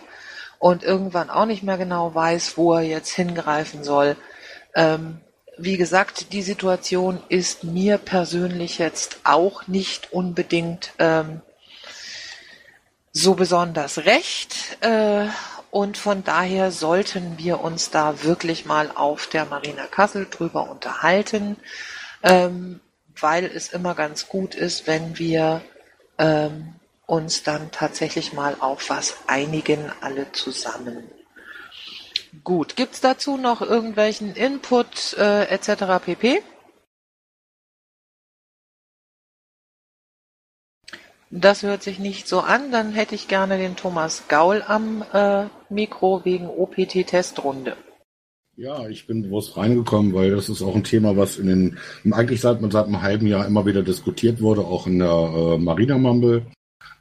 [0.58, 4.16] und irgendwann auch nicht mehr genau weiß, wo er jetzt hingreifen soll.
[4.74, 5.20] Ähm,
[5.58, 11.42] wie gesagt, die Situation ist mir persönlich jetzt auch nicht unbedingt ähm,
[13.12, 14.78] so besonders recht.
[14.80, 15.26] Äh,
[15.72, 21.58] und von daher sollten wir uns da wirklich mal auf der Marina Kassel drüber unterhalten,
[22.24, 22.80] ähm,
[23.20, 25.62] weil es immer ganz gut ist, wenn wir
[26.18, 26.76] ähm,
[27.06, 31.10] uns dann tatsächlich mal auf was einigen, alle zusammen.
[32.44, 36.04] Gut, gibt's dazu noch irgendwelchen Input äh, etc.
[36.04, 36.44] pp?
[41.30, 42.72] Das hört sich nicht so an.
[42.72, 47.76] Dann hätte ich gerne den Thomas Gaul am äh, Mikro wegen OPT-Testrunde.
[48.56, 51.78] Ja, ich bin bewusst reingekommen, weil das ist auch ein Thema, was in den
[52.12, 55.98] eigentlich seit, seit einem halben Jahr immer wieder diskutiert wurde, auch in der äh, Marina
[55.98, 56.48] Mumble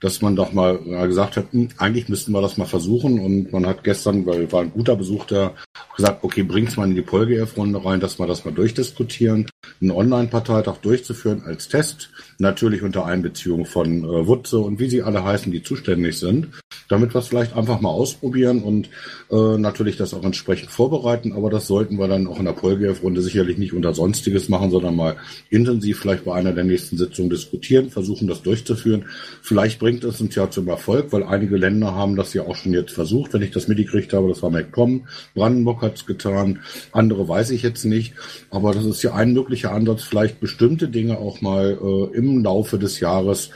[0.01, 3.19] dass man doch mal gesagt hat, hm, eigentlich müssten wir das mal versuchen.
[3.19, 5.55] Und man hat gestern, weil war ein guter Besuch da,
[5.97, 9.47] gesagt, okay, bringt's mal in die Polgef-Runde rein, dass wir das mal durchdiskutieren,
[9.81, 15.25] einen Online-Parteitag durchzuführen als Test, natürlich unter Einbeziehung von äh, Wutze und wie sie alle
[15.25, 16.49] heißen, die zuständig sind,
[16.89, 18.91] damit wir es vielleicht einfach mal ausprobieren und
[19.31, 21.33] äh, natürlich das auch entsprechend vorbereiten.
[21.33, 24.97] Aber das sollten wir dann auch in der Polgef-Runde sicherlich nicht unter Sonstiges machen, sondern
[24.97, 25.17] mal
[25.49, 29.07] intensiv vielleicht bei einer der nächsten Sitzungen diskutieren, versuchen das durchzuführen.
[29.43, 32.73] Vielleicht bringt es uns ja zum Erfolg, weil einige Länder haben das ja auch schon
[32.73, 36.59] jetzt versucht, wenn ich das mitgekriegt habe, das war MacPom, Brandenburg hat es getan,
[36.91, 38.15] andere weiß ich jetzt nicht,
[38.51, 42.81] aber das ist ja ein möglicher Ansatz, vielleicht bestimmte Dinge auch mal äh, im Laufe
[42.81, 43.51] des Jahres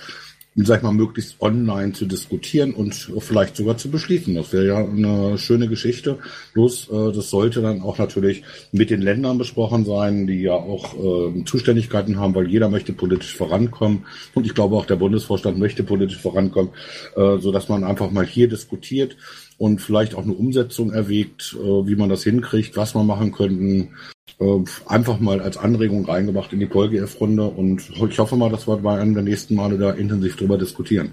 [0.56, 4.34] sag ich mal, möglichst online zu diskutieren und vielleicht sogar zu beschließen.
[4.34, 6.18] Das wäre ja eine schöne Geschichte.
[6.54, 10.94] Bloß äh, das sollte dann auch natürlich mit den Ländern besprochen sein, die ja auch
[10.94, 14.06] äh, Zuständigkeiten haben, weil jeder möchte politisch vorankommen.
[14.34, 16.72] Und ich glaube auch der Bundesvorstand möchte politisch vorankommen,
[17.16, 19.16] äh, so dass man einfach mal hier diskutiert
[19.60, 23.94] und vielleicht auch eine Umsetzung erwägt, äh, wie man das hinkriegt, was man machen könnten,
[24.40, 28.78] äh, einfach mal als Anregung reingebracht in die PolGF-Runde und ich hoffe mal, dass wir
[28.78, 31.12] bei einem der nächsten Male da intensiv drüber diskutieren.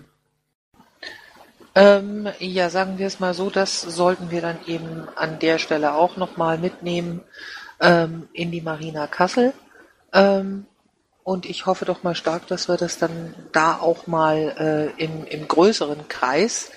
[1.75, 5.95] Ähm, ja, sagen wir es mal so, das sollten wir dann eben an der Stelle
[5.95, 7.19] auch nochmal mitnehmen
[7.81, 9.51] ähm, in die Marina Kassel.
[10.13, 10.67] Ähm,
[11.23, 15.25] und ich hoffe doch mal stark, dass wir das dann da auch mal äh, im,
[15.25, 16.71] im größeren Kreis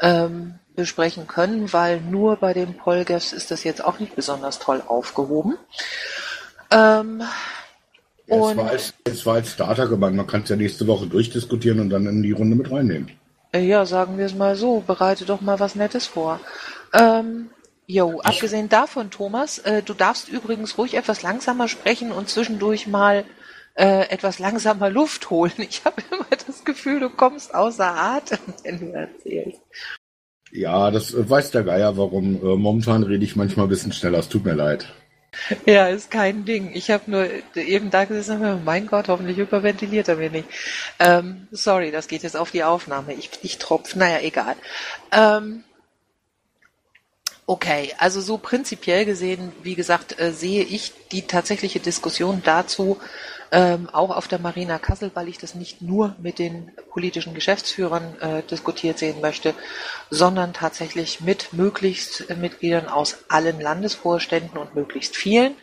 [0.00, 4.82] ähm, besprechen können, weil nur bei den Polgefs ist das jetzt auch nicht besonders toll
[4.86, 5.56] aufgehoben.
[6.70, 7.22] Ähm,
[8.26, 11.06] ja, es, war als, es war als Starter gemeint, man kann es ja nächste Woche
[11.06, 13.10] durchdiskutieren und dann in die Runde mit reinnehmen.
[13.52, 16.40] Äh, ja, sagen wir es mal so, bereite doch mal was Nettes vor.
[16.92, 17.50] Ähm,
[17.86, 23.24] jo, abgesehen davon, Thomas, äh, du darfst übrigens ruhig etwas langsamer sprechen und zwischendurch mal
[23.74, 25.52] äh, etwas langsamer Luft holen.
[25.58, 29.60] Ich habe immer das Gefühl, du kommst außer Atem, wenn du erzählst.
[30.54, 32.36] Ja, das weiß der Geier, warum.
[32.36, 34.20] Äh, momentan rede ich manchmal ein bisschen schneller.
[34.20, 34.86] Es tut mir leid.
[35.66, 36.70] Ja, ist kein Ding.
[36.74, 40.48] Ich habe nur eben da gesessen, mein Gott, hoffentlich überventiliert er mir nicht.
[41.00, 43.14] Ähm, sorry, das geht jetzt auf die Aufnahme.
[43.14, 44.54] Ich, ich tropf, naja, egal.
[45.10, 45.64] Ähm,
[47.46, 52.98] okay, also so prinzipiell gesehen, wie gesagt, äh, sehe ich die tatsächliche Diskussion dazu,
[53.52, 58.16] ähm, auch auf der Marina Kassel, weil ich das nicht nur mit den politischen Geschäftsführern
[58.20, 59.54] äh, diskutiert sehen möchte,
[60.10, 65.54] sondern tatsächlich mit möglichst äh, Mitgliedern aus allen Landesvorständen und möglichst vielen.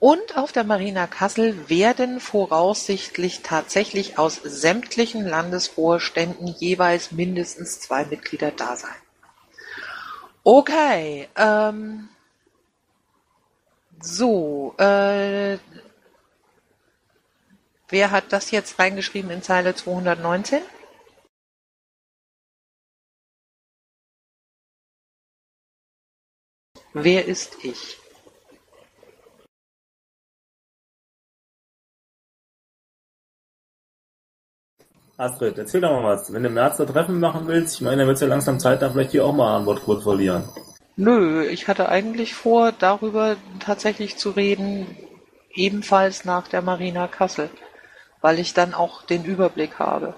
[0.00, 8.50] Und auf der Marina Kassel werden voraussichtlich tatsächlich aus sämtlichen Landesvorständen jeweils mindestens zwei Mitglieder
[8.50, 8.96] da sein.
[10.42, 12.08] Okay, ähm,
[14.00, 15.58] so, äh,
[17.90, 20.60] Wer hat das jetzt reingeschrieben in Zeile 219?
[26.92, 27.98] Wer ist ich?
[35.16, 36.32] Astrid, erzähl doch mal was.
[36.32, 38.58] Wenn du im März da Treffen machen willst, ich meine, dann wird es ja langsam
[38.58, 40.48] Zeit, da vielleicht hier auch mal ein Wort kurz verlieren.
[40.96, 44.86] Nö, ich hatte eigentlich vor, darüber tatsächlich zu reden,
[45.52, 47.50] ebenfalls nach der Marina Kassel,
[48.20, 50.14] weil ich dann auch den Überblick habe.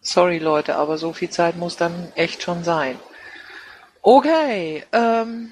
[0.00, 2.98] Sorry Leute, aber so viel Zeit muss dann echt schon sein.
[4.02, 5.50] Okay, ähm,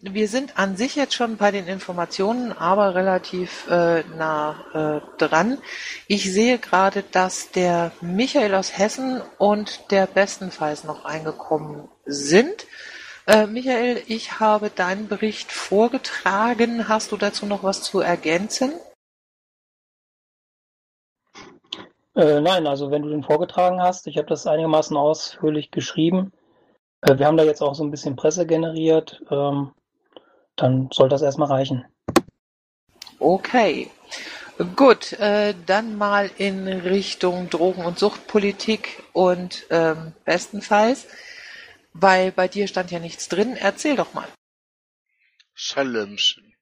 [0.00, 5.58] wir sind an sich jetzt schon bei den Informationen, aber relativ äh, nah äh, dran.
[6.06, 12.66] Ich sehe gerade, dass der Michael aus Hessen und der bestenfalls noch eingekommen sind.
[13.26, 16.88] Äh, Michael, ich habe deinen Bericht vorgetragen.
[16.88, 18.72] Hast du dazu noch was zu ergänzen?
[22.20, 26.32] Äh, nein, also wenn du den vorgetragen hast, ich habe das einigermaßen ausführlich geschrieben.
[27.00, 29.22] Äh, wir haben da jetzt auch so ein bisschen Presse generiert.
[29.30, 29.72] Ähm,
[30.54, 31.86] dann soll das erstmal reichen.
[33.18, 33.90] Okay.
[34.76, 41.06] Gut, äh, dann mal in Richtung Drogen- und Suchtpolitik und ähm, bestenfalls,
[41.94, 44.28] weil bei dir stand ja nichts drin, erzähl doch mal.
[45.54, 46.54] Schallemchen.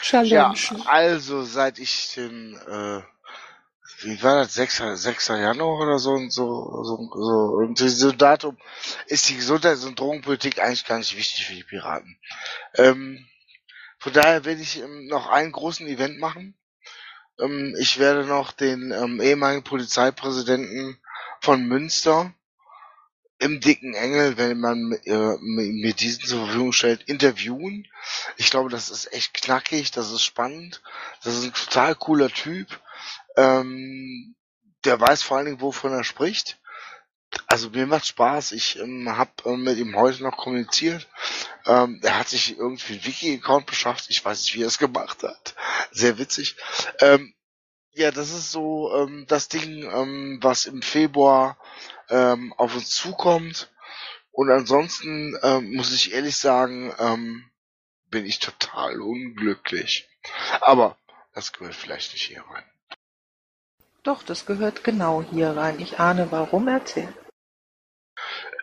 [0.00, 0.78] Schallemchen.
[0.78, 3.02] Ja, also seit ich den, äh,
[4.06, 4.82] wie war das, 6.
[4.94, 5.28] 6.
[5.28, 8.56] Januar oder so, und so, so, so, und so Datum
[9.06, 12.16] ist die Gesundheits- und Drogenpolitik eigentlich gar nicht wichtig für die Piraten.
[12.74, 13.26] Ähm,
[13.98, 16.54] von daher werde ich ähm, noch einen großen Event machen.
[17.40, 20.98] Ähm, ich werde noch den ähm, ehemaligen Polizeipräsidenten
[21.40, 22.32] von Münster
[23.38, 27.86] im dicken Engel, wenn man äh, mir diesen zur Verfügung stellt, interviewen.
[28.36, 30.82] Ich glaube, das ist echt knackig, das ist spannend,
[31.22, 32.80] das ist ein total cooler Typ.
[33.36, 34.36] Ähm,
[34.84, 36.58] der weiß vor allen Dingen, wovon er spricht.
[37.46, 38.52] Also mir macht Spaß.
[38.52, 41.08] Ich ähm, habe ähm, mit ihm heute noch kommuniziert.
[41.66, 44.06] Ähm, er hat sich irgendwie einen Wiki-Account beschafft.
[44.08, 45.54] Ich weiß nicht, wie er es gemacht hat.
[45.90, 46.56] Sehr witzig.
[47.00, 47.34] Ähm,
[47.92, 51.58] ja, das ist so ähm, das Ding, ähm, was im Februar
[52.08, 53.72] ähm, auf uns zukommt.
[54.30, 57.50] Und ansonsten ähm, muss ich ehrlich sagen, ähm,
[58.10, 60.08] bin ich total unglücklich.
[60.60, 60.98] Aber
[61.32, 62.64] das gehört vielleicht nicht hier rein.
[64.06, 65.80] Doch, das gehört genau hier rein.
[65.80, 67.12] Ich ahne warum, erzähl.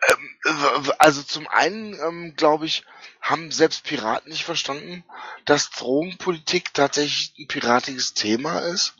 [0.08, 2.82] Ähm, also zum einen, ähm, glaube ich,
[3.20, 5.04] haben selbst Piraten nicht verstanden,
[5.44, 8.94] dass Drogenpolitik tatsächlich ein piratiges Thema ist,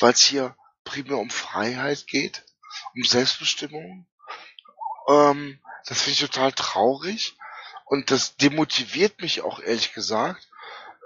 [0.00, 2.42] weil es hier primär um Freiheit geht,
[2.96, 4.04] um Selbstbestimmung.
[5.08, 7.36] Ähm, das finde ich total traurig
[7.84, 10.48] und das demotiviert mich auch ehrlich gesagt.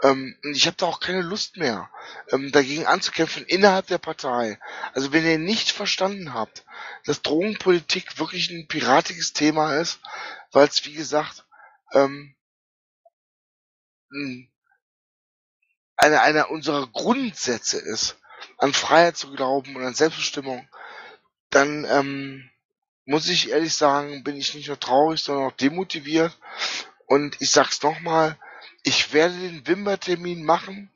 [0.02, 1.90] Ähm, ich habe da auch keine Lust mehr,
[2.30, 4.58] ähm, dagegen anzukämpfen innerhalb der Partei.
[4.94, 6.64] Also wenn ihr nicht verstanden habt,
[7.04, 10.00] dass Drogenpolitik wirklich ein piratiges Thema ist,
[10.52, 11.44] weil es wie gesagt
[11.92, 12.34] ähm,
[15.96, 18.16] einer einer unserer Grundsätze ist,
[18.58, 20.68] an Freiheit zu glauben und an Selbstbestimmung,
[21.50, 22.50] dann ähm,
[23.04, 26.36] muss ich ehrlich sagen, bin ich nicht nur traurig, sondern auch demotiviert.
[27.06, 28.38] Und ich sag's nochmal,
[28.82, 30.90] ich werde den Wimmer-Termin machen.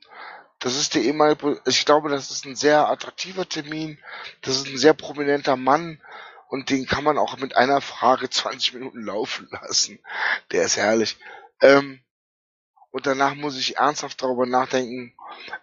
[0.59, 3.97] Das ist der ehemalige, ich glaube, das ist ein sehr attraktiver Termin.
[4.41, 6.01] Das ist ein sehr prominenter Mann.
[6.47, 9.99] Und den kann man auch mit einer Frage 20 Minuten laufen lassen.
[10.51, 11.17] Der ist herrlich.
[11.61, 11.99] Ähm,
[12.91, 15.15] und danach muss ich ernsthaft darüber nachdenken,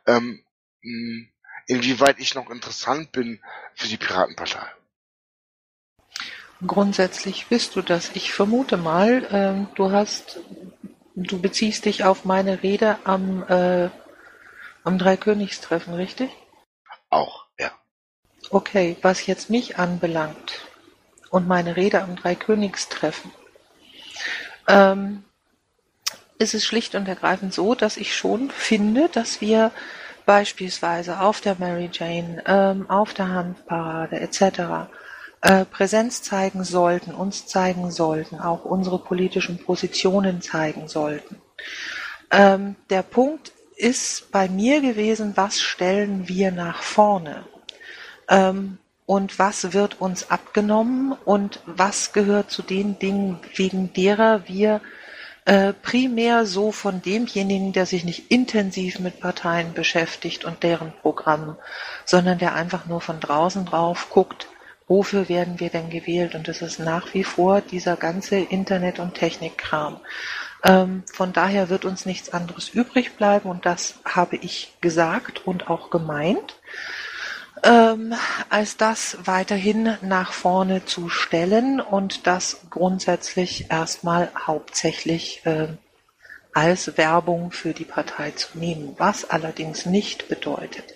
[0.04, 0.42] ähm,
[1.66, 3.40] inwieweit ich noch interessant bin
[3.74, 4.66] für die Piratenpartei.
[6.66, 8.10] Grundsätzlich bist du das.
[8.14, 10.40] Ich vermute mal, ähm, du hast,
[11.14, 13.90] du beziehst dich auf meine Rede am, äh,
[14.84, 16.30] am Dreikönigstreffen, richtig?
[17.10, 17.70] Auch, ja.
[18.50, 20.60] Okay, was jetzt mich anbelangt
[21.30, 23.30] und meine Rede am Dreikönigstreffen,
[24.68, 25.24] ähm,
[26.38, 29.72] ist es schlicht und ergreifend so, dass ich schon finde, dass wir
[30.26, 34.88] beispielsweise auf der Mary Jane, ähm, auf der Handparade etc
[35.40, 41.40] Präsenz zeigen sollten, uns zeigen sollten, auch unsere politischen Positionen zeigen sollten.
[42.30, 47.44] Ähm, der Punkt ist bei mir gewesen, was stellen wir nach vorne?
[48.28, 54.80] Ähm, und was wird uns abgenommen und was gehört zu den Dingen, wegen derer wir
[55.46, 61.56] äh, primär so von demjenigen, der sich nicht intensiv mit Parteien beschäftigt und deren Programmen,
[62.04, 64.46] sondern der einfach nur von draußen drauf guckt,
[64.90, 66.34] wofür werden wir denn gewählt?
[66.34, 70.00] Und es ist nach wie vor dieser ganze Internet- und Technikkram.
[70.64, 75.70] Ähm, von daher wird uns nichts anderes übrig bleiben und das habe ich gesagt und
[75.70, 76.56] auch gemeint,
[77.62, 78.14] ähm,
[78.48, 85.68] als das weiterhin nach vorne zu stellen und das grundsätzlich erstmal hauptsächlich äh,
[86.52, 90.94] als Werbung für die Partei zu nehmen, was allerdings nicht bedeutet,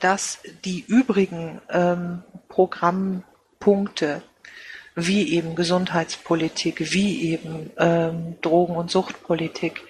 [0.00, 4.22] dass die übrigen ähm, Programmpunkte
[4.94, 9.82] wie eben Gesundheitspolitik, wie eben ähm, Drogen- und Suchtpolitik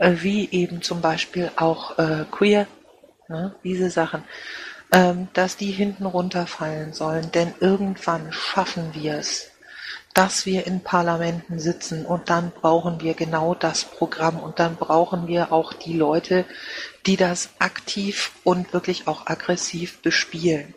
[0.00, 2.66] äh, wie eben zum Beispiel auch äh, Queer,
[3.28, 4.24] ne, diese Sachen,
[4.92, 9.50] ähm, dass die hinten runterfallen sollen, denn irgendwann schaffen wir es,
[10.14, 15.28] dass wir in Parlamenten sitzen und dann brauchen wir genau das Programm und dann brauchen
[15.28, 16.46] wir auch die Leute,
[17.06, 20.74] die das aktiv und wirklich auch aggressiv bespielen.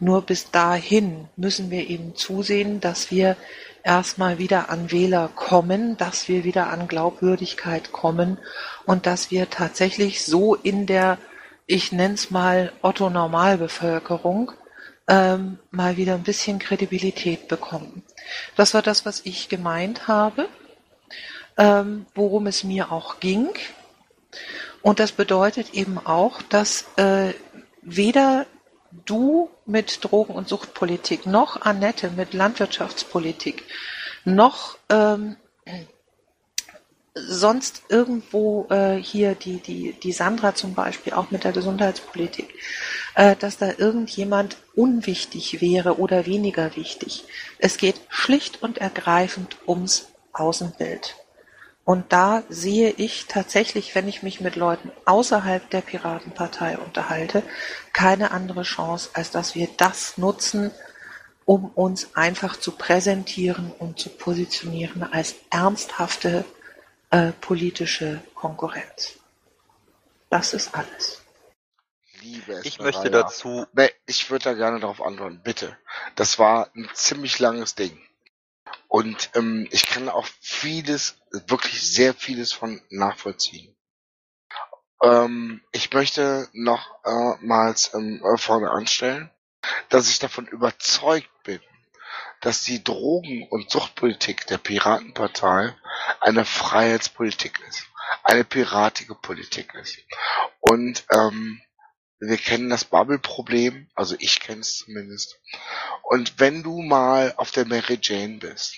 [0.00, 3.36] Nur bis dahin müssen wir eben zusehen, dass wir
[3.82, 8.38] erstmal wieder an Wähler kommen, dass wir wieder an Glaubwürdigkeit kommen
[8.84, 11.18] und dass wir tatsächlich so in der,
[11.66, 14.52] ich nenne es mal Otto Normalbevölkerung,
[15.08, 18.02] ähm, mal wieder ein bisschen Kredibilität bekommen.
[18.56, 20.48] Das war das, was ich gemeint habe,
[21.56, 23.48] ähm, worum es mir auch ging.
[24.82, 27.32] Und das bedeutet eben auch, dass äh,
[27.82, 28.46] weder
[29.06, 33.64] du mit Drogen- und Suchtpolitik, noch Annette mit Landwirtschaftspolitik,
[34.24, 35.36] noch ähm,
[37.14, 42.54] sonst irgendwo äh, hier die, die, die Sandra zum Beispiel auch mit der Gesundheitspolitik,
[43.14, 47.24] äh, dass da irgendjemand unwichtig wäre oder weniger wichtig.
[47.58, 51.16] Es geht schlicht und ergreifend ums Außenbild.
[51.84, 57.42] Und da sehe ich tatsächlich, wenn ich mich mit Leuten außerhalb der Piratenpartei unterhalte,
[57.92, 60.70] keine andere Chance, als dass wir das nutzen,
[61.44, 66.44] um uns einfach zu präsentieren und zu positionieren als ernsthafte
[67.10, 69.18] äh, politische Konkurrenz.
[70.30, 71.20] Das ist alles.
[72.20, 75.76] Liebe Ich möchte dazu, Nee, ich würde da gerne darauf antworten, bitte.
[76.14, 78.00] Das war ein ziemlich langes Ding.
[78.88, 83.74] Und ähm, ich kann auch vieles, wirklich sehr vieles von nachvollziehen.
[85.02, 89.30] Ähm, ich möchte nochmals ähm, äh, vorne anstellen,
[89.88, 91.60] dass ich davon überzeugt bin,
[92.40, 95.74] dass die Drogen- und Suchtpolitik der Piratenpartei
[96.20, 97.86] eine Freiheitspolitik ist,
[98.24, 99.98] eine piratige Politik ist.
[100.60, 101.62] Und ähm,
[102.24, 105.40] wir kennen das Bubble-Problem, also ich kenne es zumindest.
[106.04, 108.76] Und wenn du mal auf der Mary Jane bist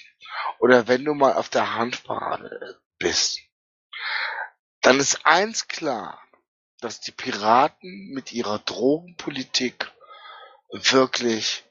[0.61, 3.41] oder wenn du mal auf der Handparade bist,
[4.81, 6.23] dann ist eins klar,
[6.81, 9.93] dass die Piraten mit ihrer Drogenpolitik
[10.71, 11.65] wirklich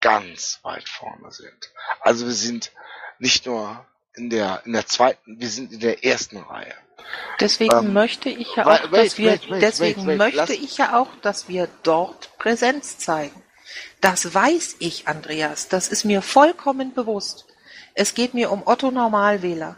[0.00, 1.72] ganz weit vorne sind.
[2.00, 2.70] Also wir sind
[3.18, 6.74] nicht nur in der in der zweiten, wir sind in der ersten Reihe.
[7.40, 11.68] Deswegen Ähm, möchte ich ja auch, dass wir, deswegen möchte ich ja auch, dass wir
[11.82, 13.42] dort Präsenz zeigen.
[14.00, 15.68] Das weiß ich, Andreas.
[15.68, 17.46] Das ist mir vollkommen bewusst.
[17.94, 19.76] Es geht mir um Otto Normalwähler.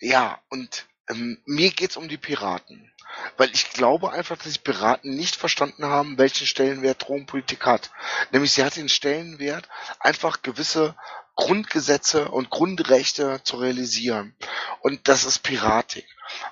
[0.00, 2.90] Ja, und ähm, mir geht's um die Piraten.
[3.36, 7.90] Weil ich glaube einfach, dass die Piraten nicht verstanden haben, welchen Stellenwert Drogenpolitik hat.
[8.32, 9.68] Nämlich sie hat den Stellenwert,
[10.00, 10.96] einfach gewisse
[11.36, 14.36] Grundgesetze und Grundrechte zu realisieren.
[14.80, 16.06] Und das ist Piratik.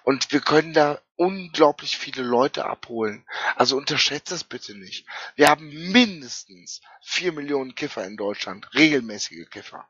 [0.05, 3.24] Und wir können da unglaublich viele Leute abholen.
[3.57, 5.07] Also unterschätzt das bitte nicht.
[5.37, 9.89] Wir haben mindestens vier Millionen Kiffer in Deutschland, regelmäßige Kiffer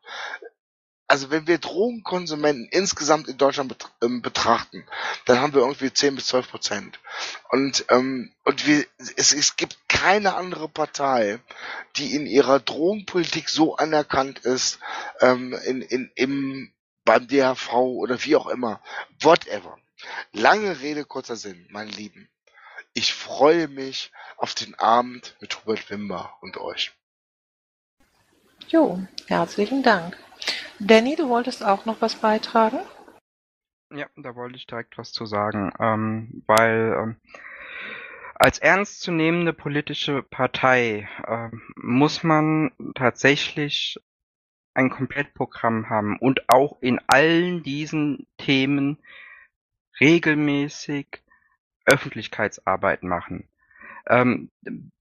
[1.12, 4.86] also wenn wir Drogenkonsumenten insgesamt in Deutschland bet ähm, betrachten,
[5.26, 7.00] dann haben wir irgendwie 10 bis 12 Prozent.
[7.50, 8.86] Und, ähm, und wir,
[9.16, 11.38] es, es gibt keine andere Partei,
[11.96, 14.78] die in ihrer Drogenpolitik so anerkannt ist,
[15.20, 16.72] ähm, in, in, im,
[17.04, 18.80] beim DHV oder wie auch immer.
[19.20, 19.78] Whatever.
[20.32, 22.30] Lange Rede, kurzer Sinn, meine Lieben.
[22.94, 26.92] Ich freue mich auf den Abend mit Hubert Wimber und euch.
[28.68, 30.16] Jo, herzlichen Dank.
[30.84, 32.80] Danny, du wolltest auch noch was beitragen?
[33.94, 37.16] Ja, da wollte ich direkt was zu sagen, ähm, weil ähm,
[38.34, 43.96] als ernstzunehmende politische Partei ähm, muss man tatsächlich
[44.74, 48.98] ein Komplettprogramm haben und auch in allen diesen Themen
[50.00, 51.22] regelmäßig
[51.84, 53.48] Öffentlichkeitsarbeit machen.
[54.08, 54.50] Ähm,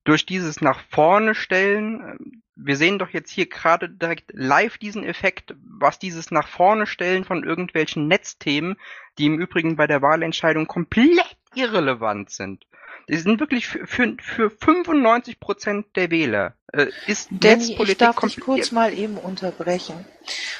[0.03, 5.03] durch dieses nach vorne stellen, ähm, wir sehen doch jetzt hier gerade direkt live diesen
[5.03, 8.77] Effekt, was dieses nach vorne stellen von irgendwelchen Netzthemen,
[9.17, 12.65] die im Übrigen bei der Wahlentscheidung komplett irrelevant sind.
[13.09, 16.53] Die sind wirklich für, für, für 95 Prozent der Wähler.
[16.71, 20.05] Äh, ist Danny, ich darf dich kurz mal eben unterbrechen,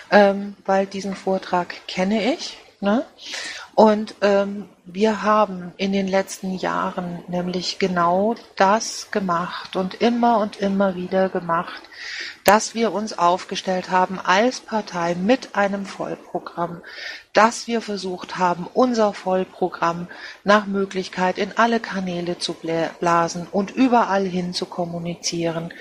[0.10, 2.58] ähm, weil diesen Vortrag kenne ich.
[2.80, 3.06] Ne?
[3.74, 10.58] Und ähm, wir haben in den letzten Jahren nämlich genau das gemacht und immer und
[10.58, 11.82] immer wieder gemacht,
[12.44, 16.82] dass wir uns aufgestellt haben als Partei mit einem Vollprogramm,
[17.34, 20.08] dass wir versucht haben, unser Vollprogramm
[20.44, 22.56] nach Möglichkeit in alle Kanäle zu
[23.00, 25.74] blasen und überall hin zu kommunizieren.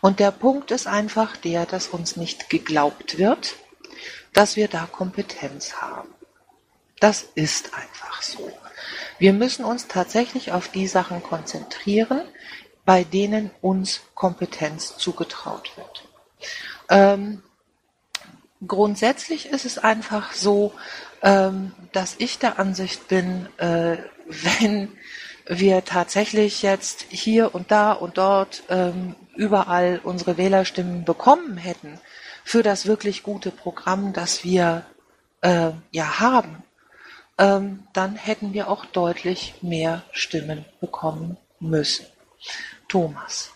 [0.00, 3.56] Und der Punkt ist einfach der, dass uns nicht geglaubt wird,
[4.34, 6.17] dass wir da Kompetenz haben.
[7.00, 8.50] Das ist einfach so.
[9.18, 12.22] Wir müssen uns tatsächlich auf die Sachen konzentrieren,
[12.84, 16.04] bei denen uns Kompetenz zugetraut wird.
[16.88, 17.42] Ähm,
[18.66, 20.72] grundsätzlich ist es einfach so,
[21.22, 24.96] ähm, dass ich der Ansicht bin, äh, wenn
[25.46, 31.98] wir tatsächlich jetzt hier und da und dort ähm, überall unsere Wählerstimmen bekommen hätten
[32.44, 34.84] für das wirklich gute Programm, das wir
[35.40, 36.62] äh, ja haben,
[37.38, 42.06] dann hätten wir auch deutlich mehr Stimmen bekommen müssen.
[42.88, 43.52] Thomas.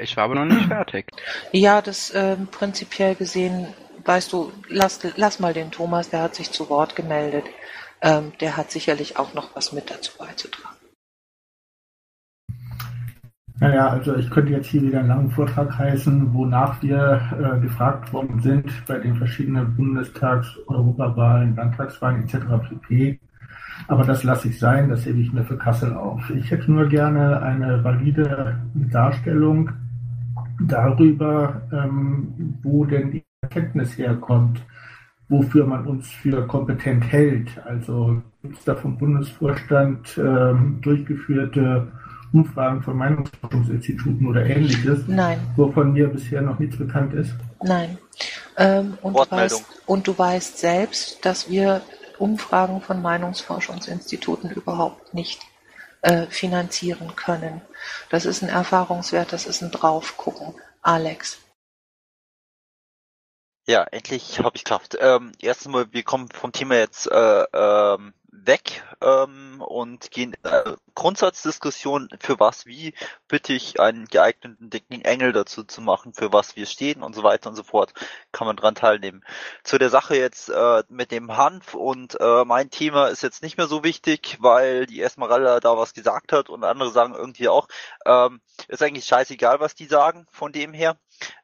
[0.00, 1.08] Ich war aber noch nicht fertig.
[1.52, 3.72] Ja, das ähm, prinzipiell gesehen,
[4.04, 7.44] weißt du, lass, lass mal den Thomas, der hat sich zu Wort gemeldet.
[8.02, 10.75] Ähm, der hat sicherlich auch noch was mit dazu beizutragen.
[13.58, 18.12] Naja, also ich könnte jetzt hier wieder einen langen Vortrag heißen, wonach wir äh, gefragt
[18.12, 22.36] worden sind bei den verschiedenen Bundestags-, Europawahlen, Landtagswahlen etc.
[22.68, 23.18] pp.
[23.88, 26.28] Aber das lasse ich sein, das hebe ich mir für Kassel auf.
[26.30, 29.70] Ich hätte nur gerne eine valide Darstellung
[30.60, 34.60] darüber, ähm, wo denn die Erkenntnis herkommt,
[35.28, 37.58] wofür man uns für kompetent hält.
[37.64, 41.88] Also gibt es da vom Bundesvorstand ähm, durchgeführte
[42.36, 45.40] Umfragen von Meinungsforschungsinstituten oder ähnliches, Nein.
[45.56, 47.34] wovon mir bisher noch nichts bekannt ist?
[47.62, 47.96] Nein.
[48.58, 51.80] Ähm, und, du weißt, und du weißt selbst, dass wir
[52.18, 55.40] Umfragen von Meinungsforschungsinstituten überhaupt nicht
[56.02, 57.62] äh, finanzieren können.
[58.10, 60.54] Das ist ein Erfahrungswert, das ist ein Draufgucken.
[60.82, 61.38] Alex.
[63.66, 64.96] Ja, endlich habe ich Kraft.
[65.00, 68.12] Ähm, erstens mal, wir kommen vom Thema jetzt äh, ähm,
[68.44, 72.94] weg ähm, und gehen eine Grundsatzdiskussion, für was wie
[73.28, 77.22] bitte ich einen geeigneten dicken Engel dazu zu machen, für was wir stehen und so
[77.22, 77.92] weiter und so fort,
[78.32, 79.24] kann man dran teilnehmen.
[79.64, 83.58] Zu der Sache jetzt äh, mit dem Hanf und äh, mein Thema ist jetzt nicht
[83.58, 87.68] mehr so wichtig, weil die Esmeralda da was gesagt hat und andere sagen irgendwie auch,
[88.04, 90.96] ähm, ist eigentlich scheißegal, was die sagen von dem her.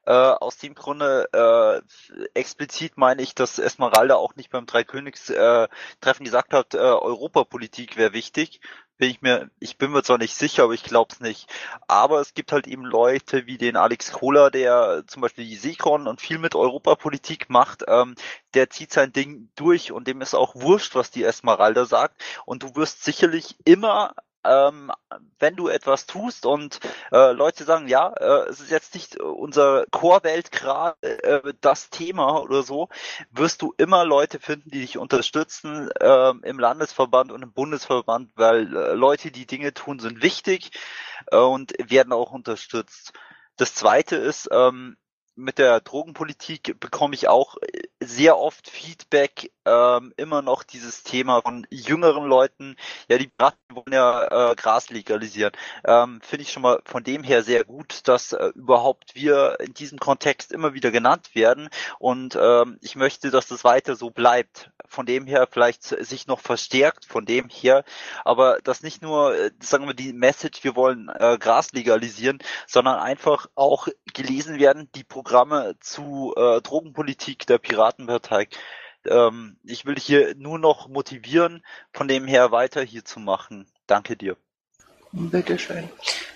[0.05, 6.25] Äh, aus dem Grunde äh, explizit meine ich, dass Esmeralda auch nicht beim Dreikönigs-Treffen äh,
[6.25, 8.61] gesagt hat, äh, Europapolitik wäre wichtig.
[8.99, 11.49] Bin ich mir, ich bin mir zwar nicht sicher, aber ich glaube es nicht.
[11.89, 16.07] Aber es gibt halt eben Leute wie den Alex Kohler, der zum Beispiel die Seekon
[16.07, 17.85] und viel mit Europapolitik macht.
[17.89, 18.15] Ähm,
[18.55, 22.23] der zieht sein Ding durch und dem ist auch wurscht, was die Esmeralda sagt.
[22.45, 24.15] Und du wirst sicherlich immer
[24.45, 24.91] ähm,
[25.39, 26.81] wenn du etwas tust und
[27.13, 32.43] äh, Leute sagen, ja, äh, es ist jetzt nicht unser Chorwelt gerade äh, das Thema
[32.43, 32.89] oder so,
[33.31, 38.75] wirst du immer Leute finden, die dich unterstützen äh, im Landesverband und im Bundesverband, weil
[38.75, 40.71] äh, Leute, die Dinge tun, sind wichtig
[41.31, 43.13] äh, und werden auch unterstützt.
[43.57, 44.97] Das zweite ist, ähm,
[45.35, 47.57] mit der Drogenpolitik bekomme ich auch
[48.05, 52.77] sehr oft Feedback, ähm, immer noch dieses Thema von jüngeren Leuten,
[53.09, 53.31] ja, die
[53.71, 55.53] wollen ja äh, Gras legalisieren.
[55.85, 59.75] Ähm, Finde ich schon mal von dem her sehr gut, dass äh, überhaupt wir in
[59.75, 64.71] diesem Kontext immer wieder genannt werden und ähm, ich möchte, dass das weiter so bleibt.
[64.89, 67.85] Von dem her vielleicht sich noch verstärkt, von dem her,
[68.25, 72.99] aber das nicht nur, äh, sagen wir, die Message, wir wollen äh, Gras legalisieren, sondern
[72.99, 77.59] einfach auch gelesen werden, die Programme zu äh, Drogenpolitik der
[77.97, 78.49] Piratenpartei.
[79.05, 83.67] Ähm, ich will hier nur noch motivieren, von dem her weiter hier zu machen.
[83.87, 84.37] Danke dir.
[85.13, 85.89] Bitteschön.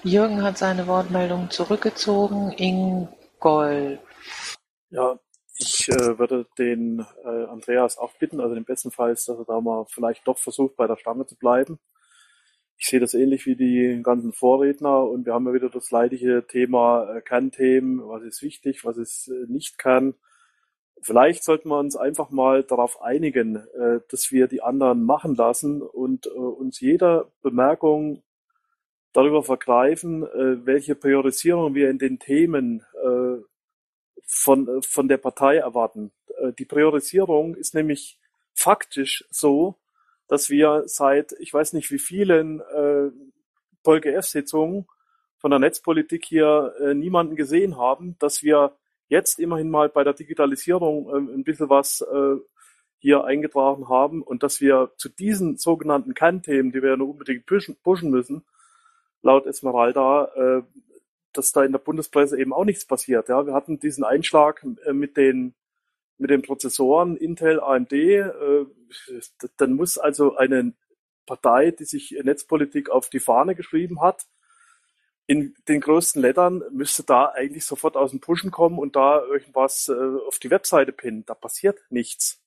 [0.03, 2.53] Jürgen hat seine Wortmeldung zurückgezogen.
[2.53, 3.99] Ingolf.
[4.91, 5.19] Ja,
[5.59, 9.61] ich äh, würde den äh, Andreas auch bitten, also im besten Fall dass er da
[9.61, 11.79] mal vielleicht doch versucht, bei der Stange zu bleiben
[12.79, 16.47] ich sehe das ähnlich wie die ganzen Vorredner und wir haben ja wieder das leidige
[16.47, 20.15] Thema äh, Kernthemen, was ist wichtig, was ist äh, nicht kann.
[21.03, 25.83] Vielleicht sollten wir uns einfach mal darauf einigen, äh, dass wir die anderen machen lassen
[25.83, 28.23] und uns jeder Bemerkung
[29.13, 30.23] darüber vergreifen,
[30.67, 32.85] welche Priorisierung wir in den Themen
[34.27, 36.13] von, von der Partei erwarten.
[36.59, 38.19] Die Priorisierung ist nämlich
[38.53, 39.77] faktisch so,
[40.29, 43.11] dass wir seit ich weiß nicht wie vielen äh,
[43.83, 44.87] PolGF-Sitzungen
[45.39, 48.77] von der Netzpolitik hier äh, niemanden gesehen haben, dass wir
[49.09, 52.37] jetzt immerhin mal bei der Digitalisierung äh, ein bisschen was äh,
[52.99, 57.47] hier eingetragen haben und dass wir zu diesen sogenannten Kernthemen, die wir ja nur unbedingt
[57.47, 58.45] pushen, pushen müssen,
[59.23, 60.63] laut Esmeralda, äh,
[61.33, 63.29] dass da in der Bundespresse eben auch nichts passiert.
[63.29, 65.55] Ja, wir hatten diesen Einschlag äh, mit den
[66.19, 68.65] mit den Prozessoren Intel, AMD, äh,
[69.59, 70.73] dann muss also eine
[71.27, 74.27] Partei, die sich Netzpolitik auf die Fahne geschrieben hat,
[75.27, 79.89] in den größten Lettern müsste da eigentlich sofort aus dem Pushen kommen und da irgendwas
[79.89, 81.25] äh, auf die Webseite pinnen.
[81.27, 82.41] Da passiert nichts.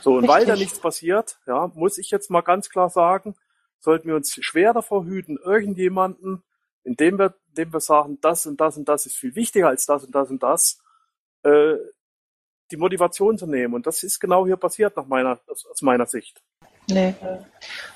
[0.00, 0.68] So, und weil da Richtig.
[0.68, 3.36] nichts passiert, ja, muss ich jetzt mal ganz klar sagen,
[3.78, 6.42] sollten wir uns schwer davor hüten, irgendjemanden,
[6.82, 10.04] indem wir, indem wir sagen, das und das und das ist viel wichtiger als das
[10.04, 10.78] und das und das,
[11.44, 11.76] äh,
[12.70, 13.74] die Motivation zu nehmen.
[13.74, 16.42] Und das ist genau hier passiert nach meiner, aus, aus meiner Sicht.
[16.88, 17.14] Nee.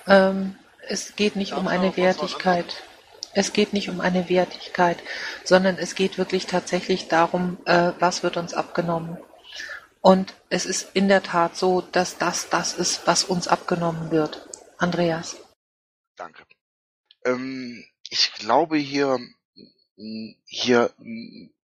[0.06, 0.56] Ähm,
[0.88, 2.82] es geht nicht um eine Wertigkeit.
[3.32, 4.98] Es geht nicht um eine Wertigkeit,
[5.44, 9.18] sondern es geht wirklich tatsächlich darum, äh, was wird uns abgenommen.
[10.00, 14.48] Und es ist in der Tat so, dass das das ist, was uns abgenommen wird.
[14.78, 15.36] Andreas.
[16.16, 16.44] Danke.
[17.24, 19.18] Ähm, ich glaube hier,
[20.44, 20.90] hier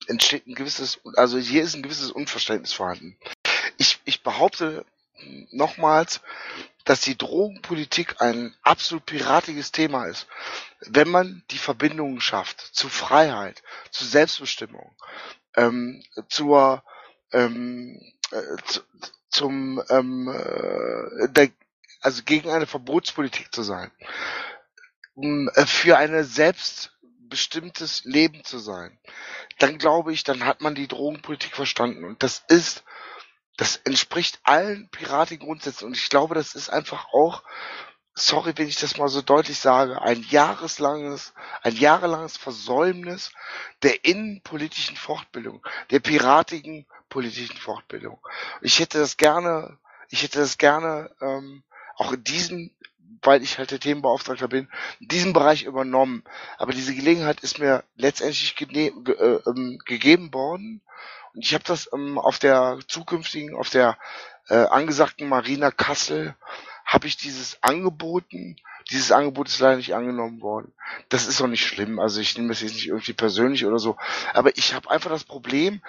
[0.07, 3.19] entsteht ein gewisses, also hier ist ein gewisses Unverständnis vorhanden.
[3.79, 4.85] Ich, ich behaupte
[5.51, 6.21] nochmals,
[6.85, 10.27] dass die Drogenpolitik ein absolut piratiges Thema ist.
[10.81, 14.95] Wenn man die Verbindungen schafft zu Freiheit, zu Selbstbestimmung,
[15.57, 16.85] ähm, zur,
[17.33, 18.01] ähm,
[18.31, 18.81] äh, zu,
[19.31, 21.51] zum, ähm, äh, der,
[22.01, 23.91] also gegen eine Verbotspolitik zu sein,
[25.17, 28.99] äh, für ein selbstbestimmtes Leben zu sein,
[29.59, 32.05] dann glaube ich, dann hat man die Drogenpolitik verstanden.
[32.05, 32.85] Und das ist,
[33.57, 35.87] das entspricht allen piratigen Grundsätzen.
[35.87, 37.43] Und ich glaube, das ist einfach auch,
[38.15, 41.33] sorry, wenn ich das mal so deutlich sage, ein jahreslanges,
[41.63, 43.31] ein jahrelanges Versäumnis
[43.83, 48.19] der innenpolitischen Fortbildung, der piratigen politischen Fortbildung.
[48.63, 49.79] Ich hätte das gerne,
[50.09, 51.63] ich hätte das gerne ähm,
[51.97, 52.71] auch in diesem,
[53.23, 54.69] weil ich halt der Themenbeauftragter bin,
[55.01, 56.25] in diesem Bereich übernommen.
[56.59, 60.83] Aber diese Gelegenheit ist mir letztendlich ge äh, ähm, gegeben worden.
[61.39, 63.99] Ich habe das ähm, auf der zukünftigen, auf der
[64.49, 66.35] äh, angesagten Marina Kassel,
[66.85, 68.57] habe ich dieses angeboten.
[68.91, 70.73] Dieses Angebot ist leider nicht angenommen worden.
[71.09, 71.99] Das ist auch nicht schlimm.
[71.99, 73.97] Also ich nehme das jetzt nicht irgendwie persönlich oder so.
[74.33, 75.83] Aber ich habe einfach das Problem,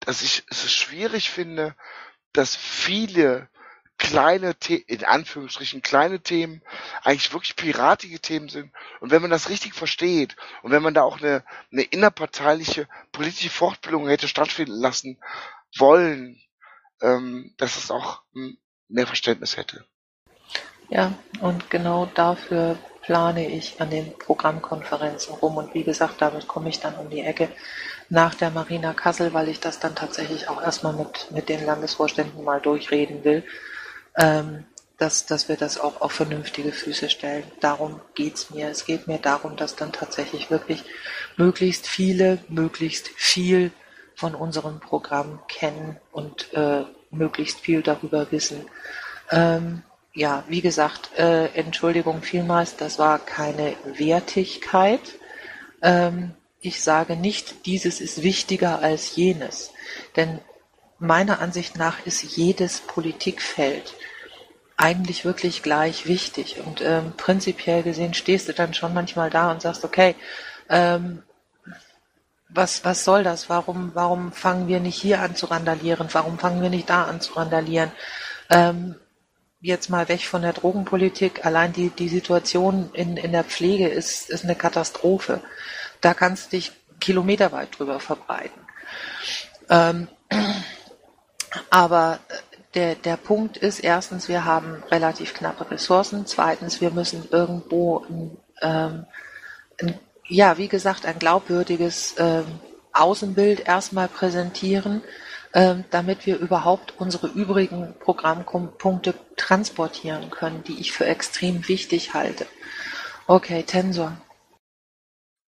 [0.00, 1.74] dass ich es schwierig finde,
[2.32, 3.48] dass viele
[4.02, 6.60] kleine, The in Anführungsstrichen kleine Themen
[7.04, 8.72] eigentlich wirklich piratige Themen sind.
[9.00, 13.48] Und wenn man das richtig versteht und wenn man da auch eine, eine innerparteiliche politische
[13.48, 15.18] Fortbildung hätte stattfinden lassen
[15.78, 16.40] wollen,
[17.00, 19.84] ähm, dass es auch hm, mehr Verständnis hätte.
[20.88, 25.56] Ja, und genau dafür plane ich an den Programmkonferenzen rum.
[25.56, 27.48] Und wie gesagt, damit komme ich dann um die Ecke
[28.08, 32.44] nach der Marina Kassel, weil ich das dann tatsächlich auch erstmal mit, mit den Landesvorständen
[32.44, 33.44] mal durchreden will,
[34.16, 34.64] ähm,
[34.98, 37.44] dass, dass wir das auch auf vernünftige Füße stellen.
[37.60, 38.68] Darum geht's mir.
[38.68, 40.84] Es geht mir darum, dass dann tatsächlich wirklich
[41.36, 43.72] möglichst viele, möglichst viel
[44.14, 48.66] von unserem Programm kennen und äh, möglichst viel darüber wissen.
[49.30, 49.82] Ähm,
[50.14, 55.00] ja, wie gesagt, äh, Entschuldigung vielmals, das war keine Wertigkeit.
[55.80, 59.72] Ähm, ich sage nicht, dieses ist wichtiger als jenes.
[60.14, 60.38] Denn
[61.02, 63.94] meiner Ansicht nach ist jedes Politikfeld
[64.76, 66.60] eigentlich wirklich gleich wichtig.
[66.64, 70.14] Und ähm, prinzipiell gesehen stehst du dann schon manchmal da und sagst, okay,
[70.68, 71.22] ähm,
[72.48, 73.48] was, was soll das?
[73.48, 76.08] Warum, warum fangen wir nicht hier an zu randalieren?
[76.12, 77.90] Warum fangen wir nicht da an zu randalieren?
[78.50, 78.94] Ähm,
[79.60, 81.44] jetzt mal weg von der Drogenpolitik.
[81.44, 85.40] Allein die, die Situation in, in der Pflege ist, ist eine Katastrophe.
[86.00, 88.60] Da kannst du dich kilometerweit drüber verbreiten.
[89.68, 90.08] Ähm,
[91.70, 92.18] aber
[92.74, 96.26] der, der Punkt ist erstens, wir haben relativ knappe Ressourcen.
[96.26, 99.06] Zweitens, wir müssen irgendwo ein, ähm,
[99.80, 102.46] ein, ja, wie gesagt, ein glaubwürdiges ähm,
[102.92, 105.02] Außenbild erstmal präsentieren,
[105.54, 112.46] ähm, damit wir überhaupt unsere übrigen Programmpunkte transportieren können, die ich für extrem wichtig halte.
[113.26, 114.16] Okay, Tensor.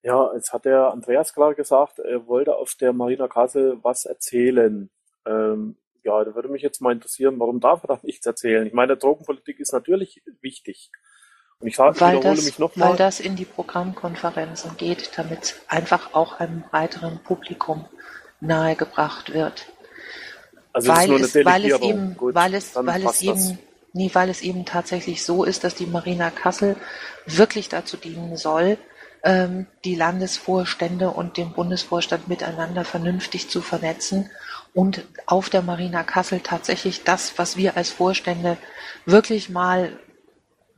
[0.02, 4.90] Ja, jetzt hat der Andreas gerade gesagt, er wollte auf der Marina Kassel was erzählen.
[5.26, 8.66] Ähm, ja, da würde mich jetzt mal interessieren, warum darf er da nichts erzählen?
[8.66, 10.90] Ich meine, Drogenpolitik ist natürlich wichtig.
[11.60, 12.96] Und ich, sage, ich Weil wiederhole das, mich weil nochmal.
[12.96, 17.86] das in die Programmkonferenzen geht, damit einfach auch einem breiteren Publikum
[18.40, 19.66] nahegebracht wird.
[20.72, 23.22] Also weil es, weil es eben, Gut, weil es, weil es das.
[23.22, 23.58] eben,
[23.92, 26.76] nee, weil es eben tatsächlich so ist, dass die Marina Kassel
[27.26, 28.76] wirklich dazu dienen soll,
[29.22, 34.30] ähm, die Landesvorstände und den Bundesvorstand miteinander vernünftig zu vernetzen
[34.74, 38.58] und auf der Marina Kassel tatsächlich das, was wir als Vorstände
[39.06, 39.98] wirklich mal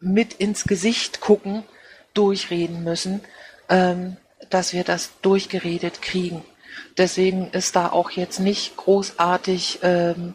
[0.01, 1.65] mit ins Gesicht gucken,
[2.13, 3.23] durchreden müssen,
[3.69, 4.19] ähm,
[4.51, 6.45] dass wir das durchgeredet kriegen.
[6.99, 10.35] Deswegen ist da auch jetzt nicht großartig ähm,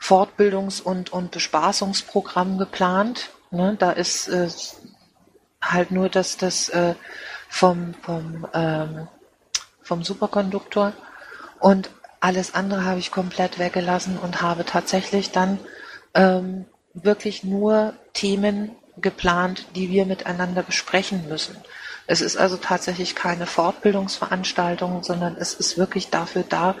[0.00, 3.30] Fortbildungs- und, und Bespaßungsprogramm geplant.
[3.50, 3.76] Ne?
[3.78, 4.48] Da ist äh,
[5.60, 6.94] halt nur das, das äh,
[7.48, 9.08] vom, vom, ähm,
[9.82, 10.92] vom Superkonduktor
[11.58, 11.90] und
[12.20, 15.58] alles andere habe ich komplett weggelassen und habe tatsächlich dann
[16.14, 21.56] ähm, wirklich nur Themen geplant, die wir miteinander besprechen müssen.
[22.06, 26.74] Es ist also tatsächlich keine Fortbildungsveranstaltung, sondern es ist wirklich dafür da,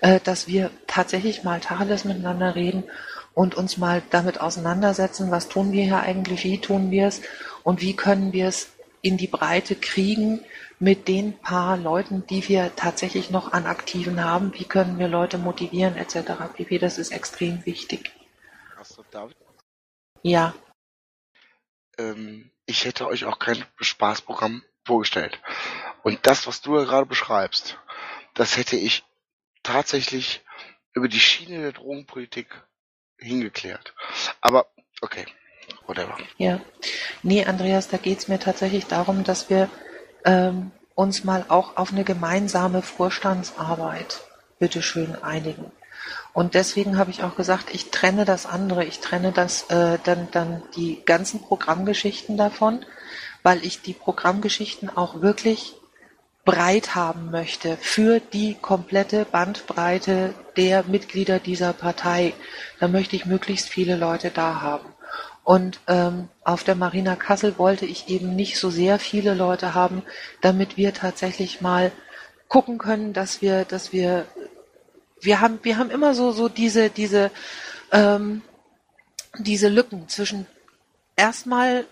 [0.00, 2.84] äh, dass wir tatsächlich mal Tacheles miteinander reden
[3.32, 7.22] und uns mal damit auseinandersetzen, was tun wir hier eigentlich, wie tun wir es
[7.62, 8.68] und wie können wir es
[9.00, 10.40] in die Breite kriegen
[10.78, 15.38] mit den paar Leuten, die wir tatsächlich noch an Aktiven haben, wie können wir Leute
[15.38, 16.32] motivieren etc.
[16.54, 16.78] pp.
[16.78, 18.12] Das ist extrem wichtig.
[18.78, 19.36] Achso, David?
[20.22, 20.54] Ja.
[21.98, 25.40] Ähm, ich hätte euch auch kein Spaßprogramm vorgestellt.
[26.02, 27.78] Und das, was du ja gerade beschreibst,
[28.34, 29.04] das hätte ich
[29.62, 30.42] tatsächlich
[30.92, 32.48] über die Schiene der Drogenpolitik
[33.18, 33.94] hingeklärt.
[34.40, 34.66] Aber
[35.00, 35.26] okay,
[35.86, 36.16] whatever.
[36.36, 36.60] Ja.
[37.22, 39.70] Nee, Andreas, da geht's mir tatsächlich darum, dass wir
[40.24, 44.22] ähm, uns mal auch auf eine gemeinsame Vorstandsarbeit
[44.58, 45.70] bitteschön einigen.
[46.32, 50.28] Und deswegen habe ich auch gesagt, ich trenne das andere, ich trenne das äh, dann
[50.32, 52.84] dann die ganzen Programmgeschichten davon,
[53.42, 55.74] weil ich die Programmgeschichten auch wirklich
[56.44, 62.34] breit haben möchte für die komplette Bandbreite der Mitglieder dieser Partei.
[62.80, 64.93] Da möchte ich möglichst viele Leute da haben.
[65.44, 70.02] Und ähm, auf der Marina Kassel wollte ich eben nicht so sehr viele Leute haben,
[70.40, 71.92] damit wir tatsächlich mal
[72.48, 74.26] gucken können, dass wir, dass wir
[75.24, 77.30] wir haben, wir haben immer so, so diese, diese,
[77.92, 78.42] ähm,
[79.38, 80.46] diese Lücken zwischen
[81.16, 81.86] erstmal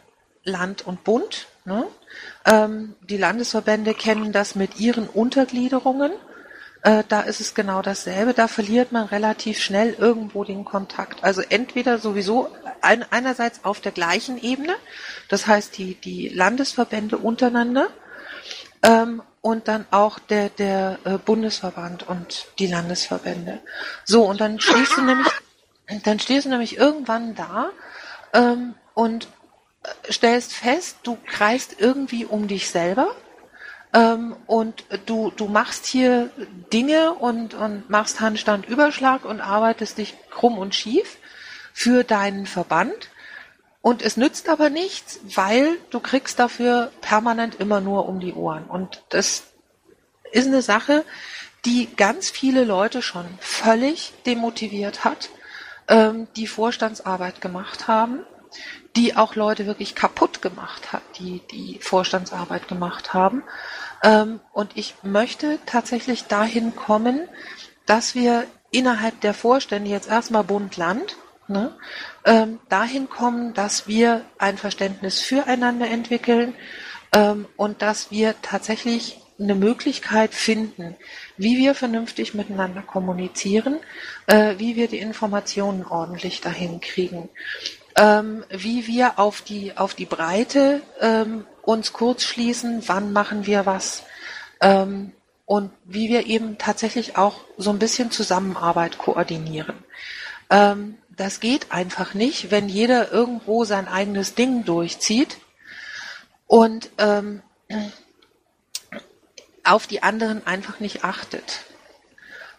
[0.45, 1.47] Land und Bund.
[1.65, 1.87] Ne?
[2.45, 6.13] Ähm, die Landesverbände kennen das mit ihren Untergliederungen.
[6.83, 8.35] Äh, da ist es genau dasselbe.
[8.35, 11.23] Da verliert man relativ schnell irgendwo den Kontakt.
[11.23, 12.49] Also entweder sowieso
[12.81, 14.75] ein, einerseits auf der gleichen Ebene,
[15.29, 17.89] das heißt die, die Landesverbände untereinander,
[18.83, 23.61] ähm, und dann auch der, der äh, Bundesverband und die Landesverbände.
[24.05, 25.29] So, und dann stehst du nämlich,
[26.05, 27.71] dann stehst du nämlich irgendwann da
[28.33, 29.29] ähm, und
[29.83, 33.15] äh, stellst fest, du kreist irgendwie um dich selber
[33.93, 36.31] ähm, und du, du machst hier
[36.73, 41.19] Dinge und, und machst Handstand Überschlag und arbeitest dich krumm und schief
[41.73, 43.11] für deinen Verband
[43.83, 48.65] und es nützt aber nichts, weil du kriegst dafür permanent immer nur um die Ohren.
[48.65, 49.43] Und das
[50.31, 51.05] ist eine Sache,
[51.65, 55.31] die ganz viele Leute schon völlig demotiviert hat,
[55.89, 58.21] ähm, die Vorstandsarbeit gemacht haben,
[58.97, 63.43] die auch Leute wirklich kaputt gemacht hat, die die Vorstandsarbeit gemacht haben.
[64.03, 67.29] Ähm, und ich möchte tatsächlich dahin kommen,
[67.87, 71.17] dass wir innerhalb der Vorstände jetzt erstmal Bund Land
[71.49, 71.77] ne,
[72.25, 76.55] ähm, dahin kommen, dass wir ein Verständnis füreinander entwickeln
[77.13, 80.97] ähm, und dass wir tatsächlich eine Möglichkeit finden,
[81.37, 83.79] wie wir vernünftig miteinander kommunizieren,
[84.27, 87.29] äh, wie wir die Informationen ordentlich dahin kriegen,
[87.97, 93.67] ähm, wie wir auf die, auf die Breite ähm, uns kurz schließen, wann machen wir
[93.67, 94.03] was
[94.61, 95.13] ähm,
[95.47, 99.75] und wie wir eben tatsächlich auch so ein bisschen Zusammenarbeit koordinieren.
[100.51, 105.39] Ähm, das geht einfach nicht, wenn jeder irgendwo sein eigenes Ding durchzieht
[106.47, 107.43] und ähm,
[109.65, 111.65] auf die anderen einfach nicht achtet.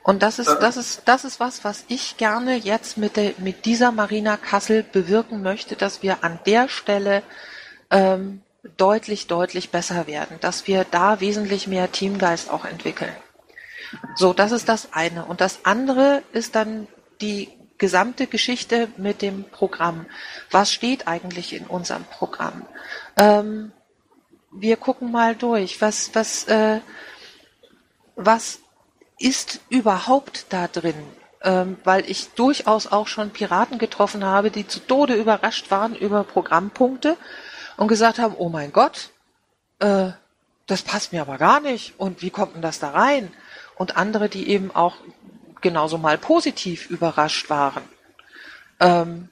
[0.04, 3.66] Und das ist, das ist, das ist was, was ich gerne jetzt mit, der, mit
[3.66, 7.24] dieser Marina Kassel bewirken möchte, dass wir an der Stelle
[7.89, 8.41] ähm,
[8.76, 13.16] deutlich, deutlich besser werden, dass wir da wesentlich mehr Teamgeist auch entwickeln.
[14.16, 15.26] So, das ist das eine.
[15.26, 16.88] Und das andere ist dann
[17.22, 20.06] die gesamte Geschichte mit dem Programm.
[20.51, 22.66] Was steht eigentlich in unserem Programm?
[23.18, 23.72] Ähm,
[24.51, 26.80] wir gucken mal durch, was, was, äh,
[28.16, 28.60] was
[29.24, 30.95] ist überhaupt da drin?
[31.41, 36.24] Ähm, weil ich durchaus auch schon Piraten getroffen habe, die zu Tode überrascht waren über
[36.24, 37.17] Programmpunkte
[37.76, 39.09] und gesagt haben, oh mein Gott,
[39.80, 40.11] äh,
[40.67, 43.34] das passt mir aber gar nicht und wie kommt denn das da rein?
[43.76, 44.95] Und andere, die eben auch
[45.59, 47.84] genauso mal positiv überrascht waren,
[48.80, 49.30] ähm,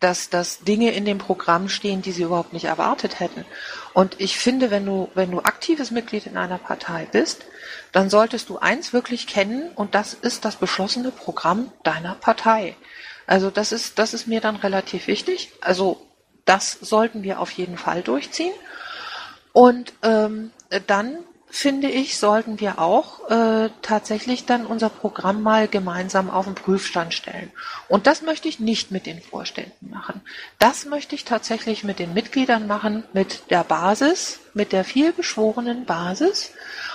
[0.00, 3.44] dass, dass Dinge in dem Programm stehen, die sie überhaupt nicht erwartet hätten.
[3.92, 7.44] Und ich finde, wenn du, wenn du aktives Mitglied in einer Partei bist,
[7.92, 12.76] dann solltest du eins wirklich kennen und das ist das beschlossene Programm deiner Partei.
[13.26, 15.52] Also das ist, das ist mir dann relativ wichtig.
[15.60, 16.06] Also
[16.46, 18.54] das sollten wir auf jeden Fall durchziehen.
[19.52, 20.50] Und ähm,
[20.86, 21.18] dann
[21.50, 27.12] finde ich, sollten wir auch äh, tatsächlich dann unser Programm mal gemeinsam auf den Prüfstand
[27.12, 27.50] stellen.
[27.88, 30.20] Und das möchte ich nicht mit den Vorständen machen.
[30.60, 36.52] Das möchte ich tatsächlich mit den Mitgliedern machen, mit der Basis, mit der vielbeschworenen Basis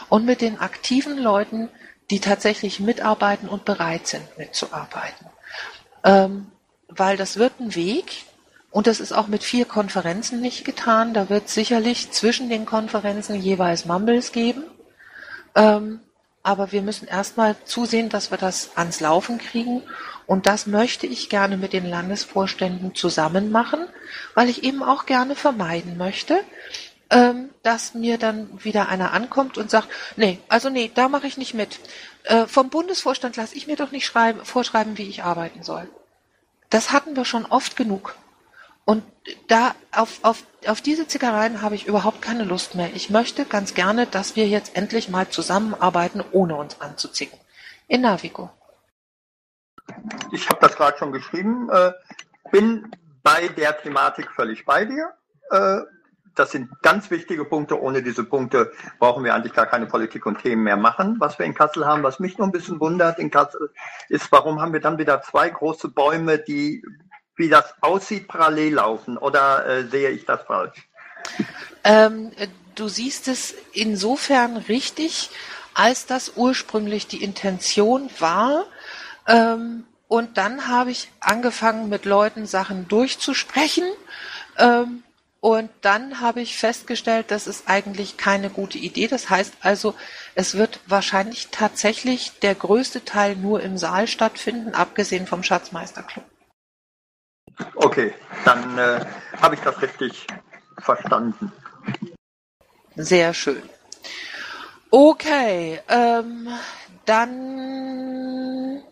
[0.07, 1.69] und mit den aktiven Leuten,
[2.09, 5.27] die tatsächlich mitarbeiten und bereit sind mitzuarbeiten.
[6.03, 6.51] Ähm,
[6.87, 8.25] weil das wird ein Weg
[8.75, 11.13] und das ist auch mit vier Konferenzen nicht getan.
[11.13, 14.65] Da wird sicherlich zwischen den Konferenzen jeweils Mumbles geben.
[15.55, 16.01] Ähm,
[16.43, 19.81] aber wir müssen erstmal zusehen, dass wir das ans Laufen kriegen.
[20.25, 23.79] Und das möchte ich gerne mit den Landesvorständen zusammen machen,
[24.33, 26.41] weil ich eben auch gerne vermeiden möchte,
[27.11, 31.37] ähm, dass mir dann wieder einer ankommt und sagt, nee, also nee, da mache ich
[31.37, 31.79] nicht mit.
[32.23, 35.89] Äh, vom Bundesvorstand lasse ich mir doch nicht schreiben, vorschreiben, wie ich arbeiten soll.
[36.69, 38.17] Das hatten wir schon oft genug.
[38.85, 39.03] Und
[39.47, 42.91] da auf, auf, auf diese Zickereien habe ich überhaupt keine Lust mehr.
[42.93, 47.39] Ich möchte ganz gerne, dass wir jetzt endlich mal zusammenarbeiten, ohne uns anzuzicken.
[47.87, 48.51] In Navigo.
[50.31, 51.69] Ich habe das gerade schon geschrieben.
[51.71, 51.91] Äh,
[52.51, 52.91] bin
[53.23, 55.13] bei der Thematik völlig bei dir.
[55.49, 55.81] Äh,
[56.35, 57.81] das sind ganz wichtige Punkte.
[57.81, 61.45] Ohne diese Punkte brauchen wir eigentlich gar keine Politik und Themen mehr machen, was wir
[61.45, 62.03] in Kassel haben.
[62.03, 63.71] Was mich nur ein bisschen wundert in Kassel
[64.09, 66.83] ist, warum haben wir dann wieder zwei große Bäume, die,
[67.35, 69.17] wie das aussieht, parallel laufen?
[69.17, 70.87] Oder äh, sehe ich das falsch?
[71.83, 72.31] Ähm,
[72.75, 75.29] du siehst es insofern richtig,
[75.73, 78.65] als das ursprünglich die Intention war.
[79.27, 83.85] Ähm, und dann habe ich angefangen, mit Leuten Sachen durchzusprechen.
[84.57, 85.03] Ähm,
[85.41, 89.07] und dann habe ich festgestellt, das ist eigentlich keine gute Idee.
[89.07, 89.93] Das heißt also,
[90.33, 96.25] es wird wahrscheinlich tatsächlich der größte Teil nur im Saal stattfinden, abgesehen vom Schatzmeisterclub.
[97.75, 99.05] Okay, dann äh,
[99.41, 100.27] habe ich das richtig
[100.79, 101.51] verstanden.
[102.95, 103.63] Sehr schön.
[104.89, 106.47] Okay, ähm,
[107.05, 108.83] dann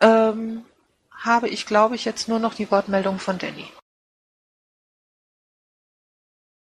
[0.00, 0.64] ähm,
[1.10, 3.70] habe ich, glaube ich, jetzt nur noch die Wortmeldung von Danny.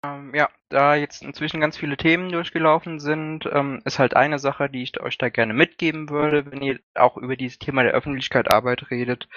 [0.04, 4.70] Ähm, ja, da jetzt inzwischen ganz viele Themen durchgelaufen sind, ähm, ist halt eine Sache,
[4.70, 8.90] die ich euch da gerne mitgeben würde, wenn ihr auch über dieses Thema der Öffentlichkeitsarbeit
[8.90, 9.28] redet.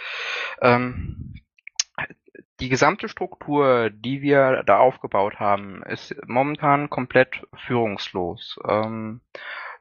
[0.62, 1.34] Ähm,
[2.60, 8.58] die gesamte Struktur, die wir da aufgebaut haben, ist momentan komplett führungslos.
[8.68, 9.20] Ähm,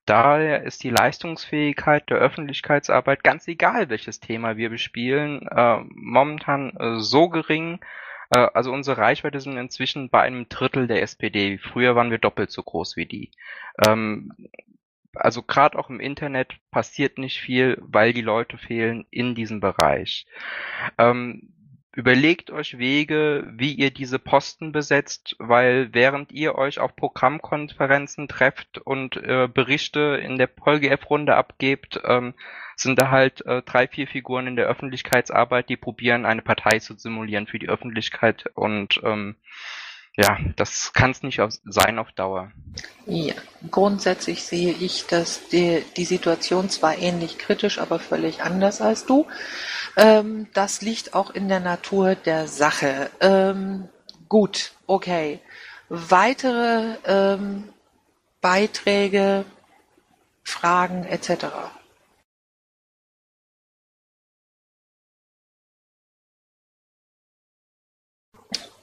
[0.06, 7.00] daher ist die Leistungsfähigkeit der Öffentlichkeitsarbeit, ganz egal welches Thema wir bespielen, äh, momentan äh,
[7.00, 7.80] so gering,
[8.32, 11.60] äh, also unsere Reichweite sind inzwischen bei einem Drittel der SPD.
[11.60, 13.32] Früher waren wir doppelt so groß wie die.
[13.86, 14.34] Ähm,
[15.16, 20.26] also gerade auch im Internet passiert nicht viel, weil die Leute fehlen in diesem Bereich.
[20.98, 21.54] Ähm,
[21.94, 28.80] überlegt euch Wege, wie ihr diese Posten besetzt, weil während ihr euch auf Programmkonferenzen trefft
[28.80, 32.34] und äh, Berichte in der PolGF-Runde abgebt, ähm,
[32.76, 36.96] sind da halt äh, drei, vier Figuren in der Öffentlichkeitsarbeit, die probieren, eine Partei zu
[36.98, 39.36] simulieren für die Öffentlichkeit und ähm,
[40.16, 42.52] ja, das kann es nicht auf, sein auf Dauer.
[43.08, 43.34] Ja,
[43.72, 49.26] grundsätzlich sehe ich, dass die, die Situation zwar ähnlich kritisch, aber völlig anders als du.
[49.98, 53.10] Ähm, das liegt auch in der Natur der Sache.
[53.22, 53.90] Ähm,
[54.30, 55.40] gut, okay.
[55.90, 57.70] Weitere ähm,
[58.40, 59.46] Beiträge,
[60.44, 61.46] Fragen etc.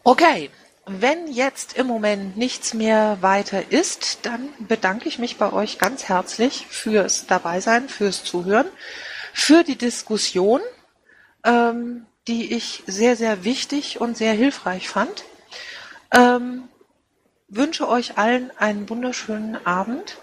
[0.03, 0.51] Okay,
[0.99, 6.09] wenn jetzt im Moment nichts mehr weiter ist, dann bedanke ich mich bei euch ganz
[6.09, 8.67] herzlich fürs Dabeisein, fürs Zuhören,
[9.33, 10.61] für die Diskussion,
[11.45, 15.25] ähm, die ich sehr, sehr wichtig und sehr hilfreich fand.
[16.13, 16.69] Ähm,
[17.49, 20.19] wünsche euch allen einen wunderschönen Abend,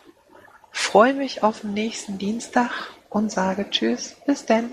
[0.71, 2.71] freue mich auf den nächsten Dienstag
[3.09, 4.71] und sage Tschüss, bis denn.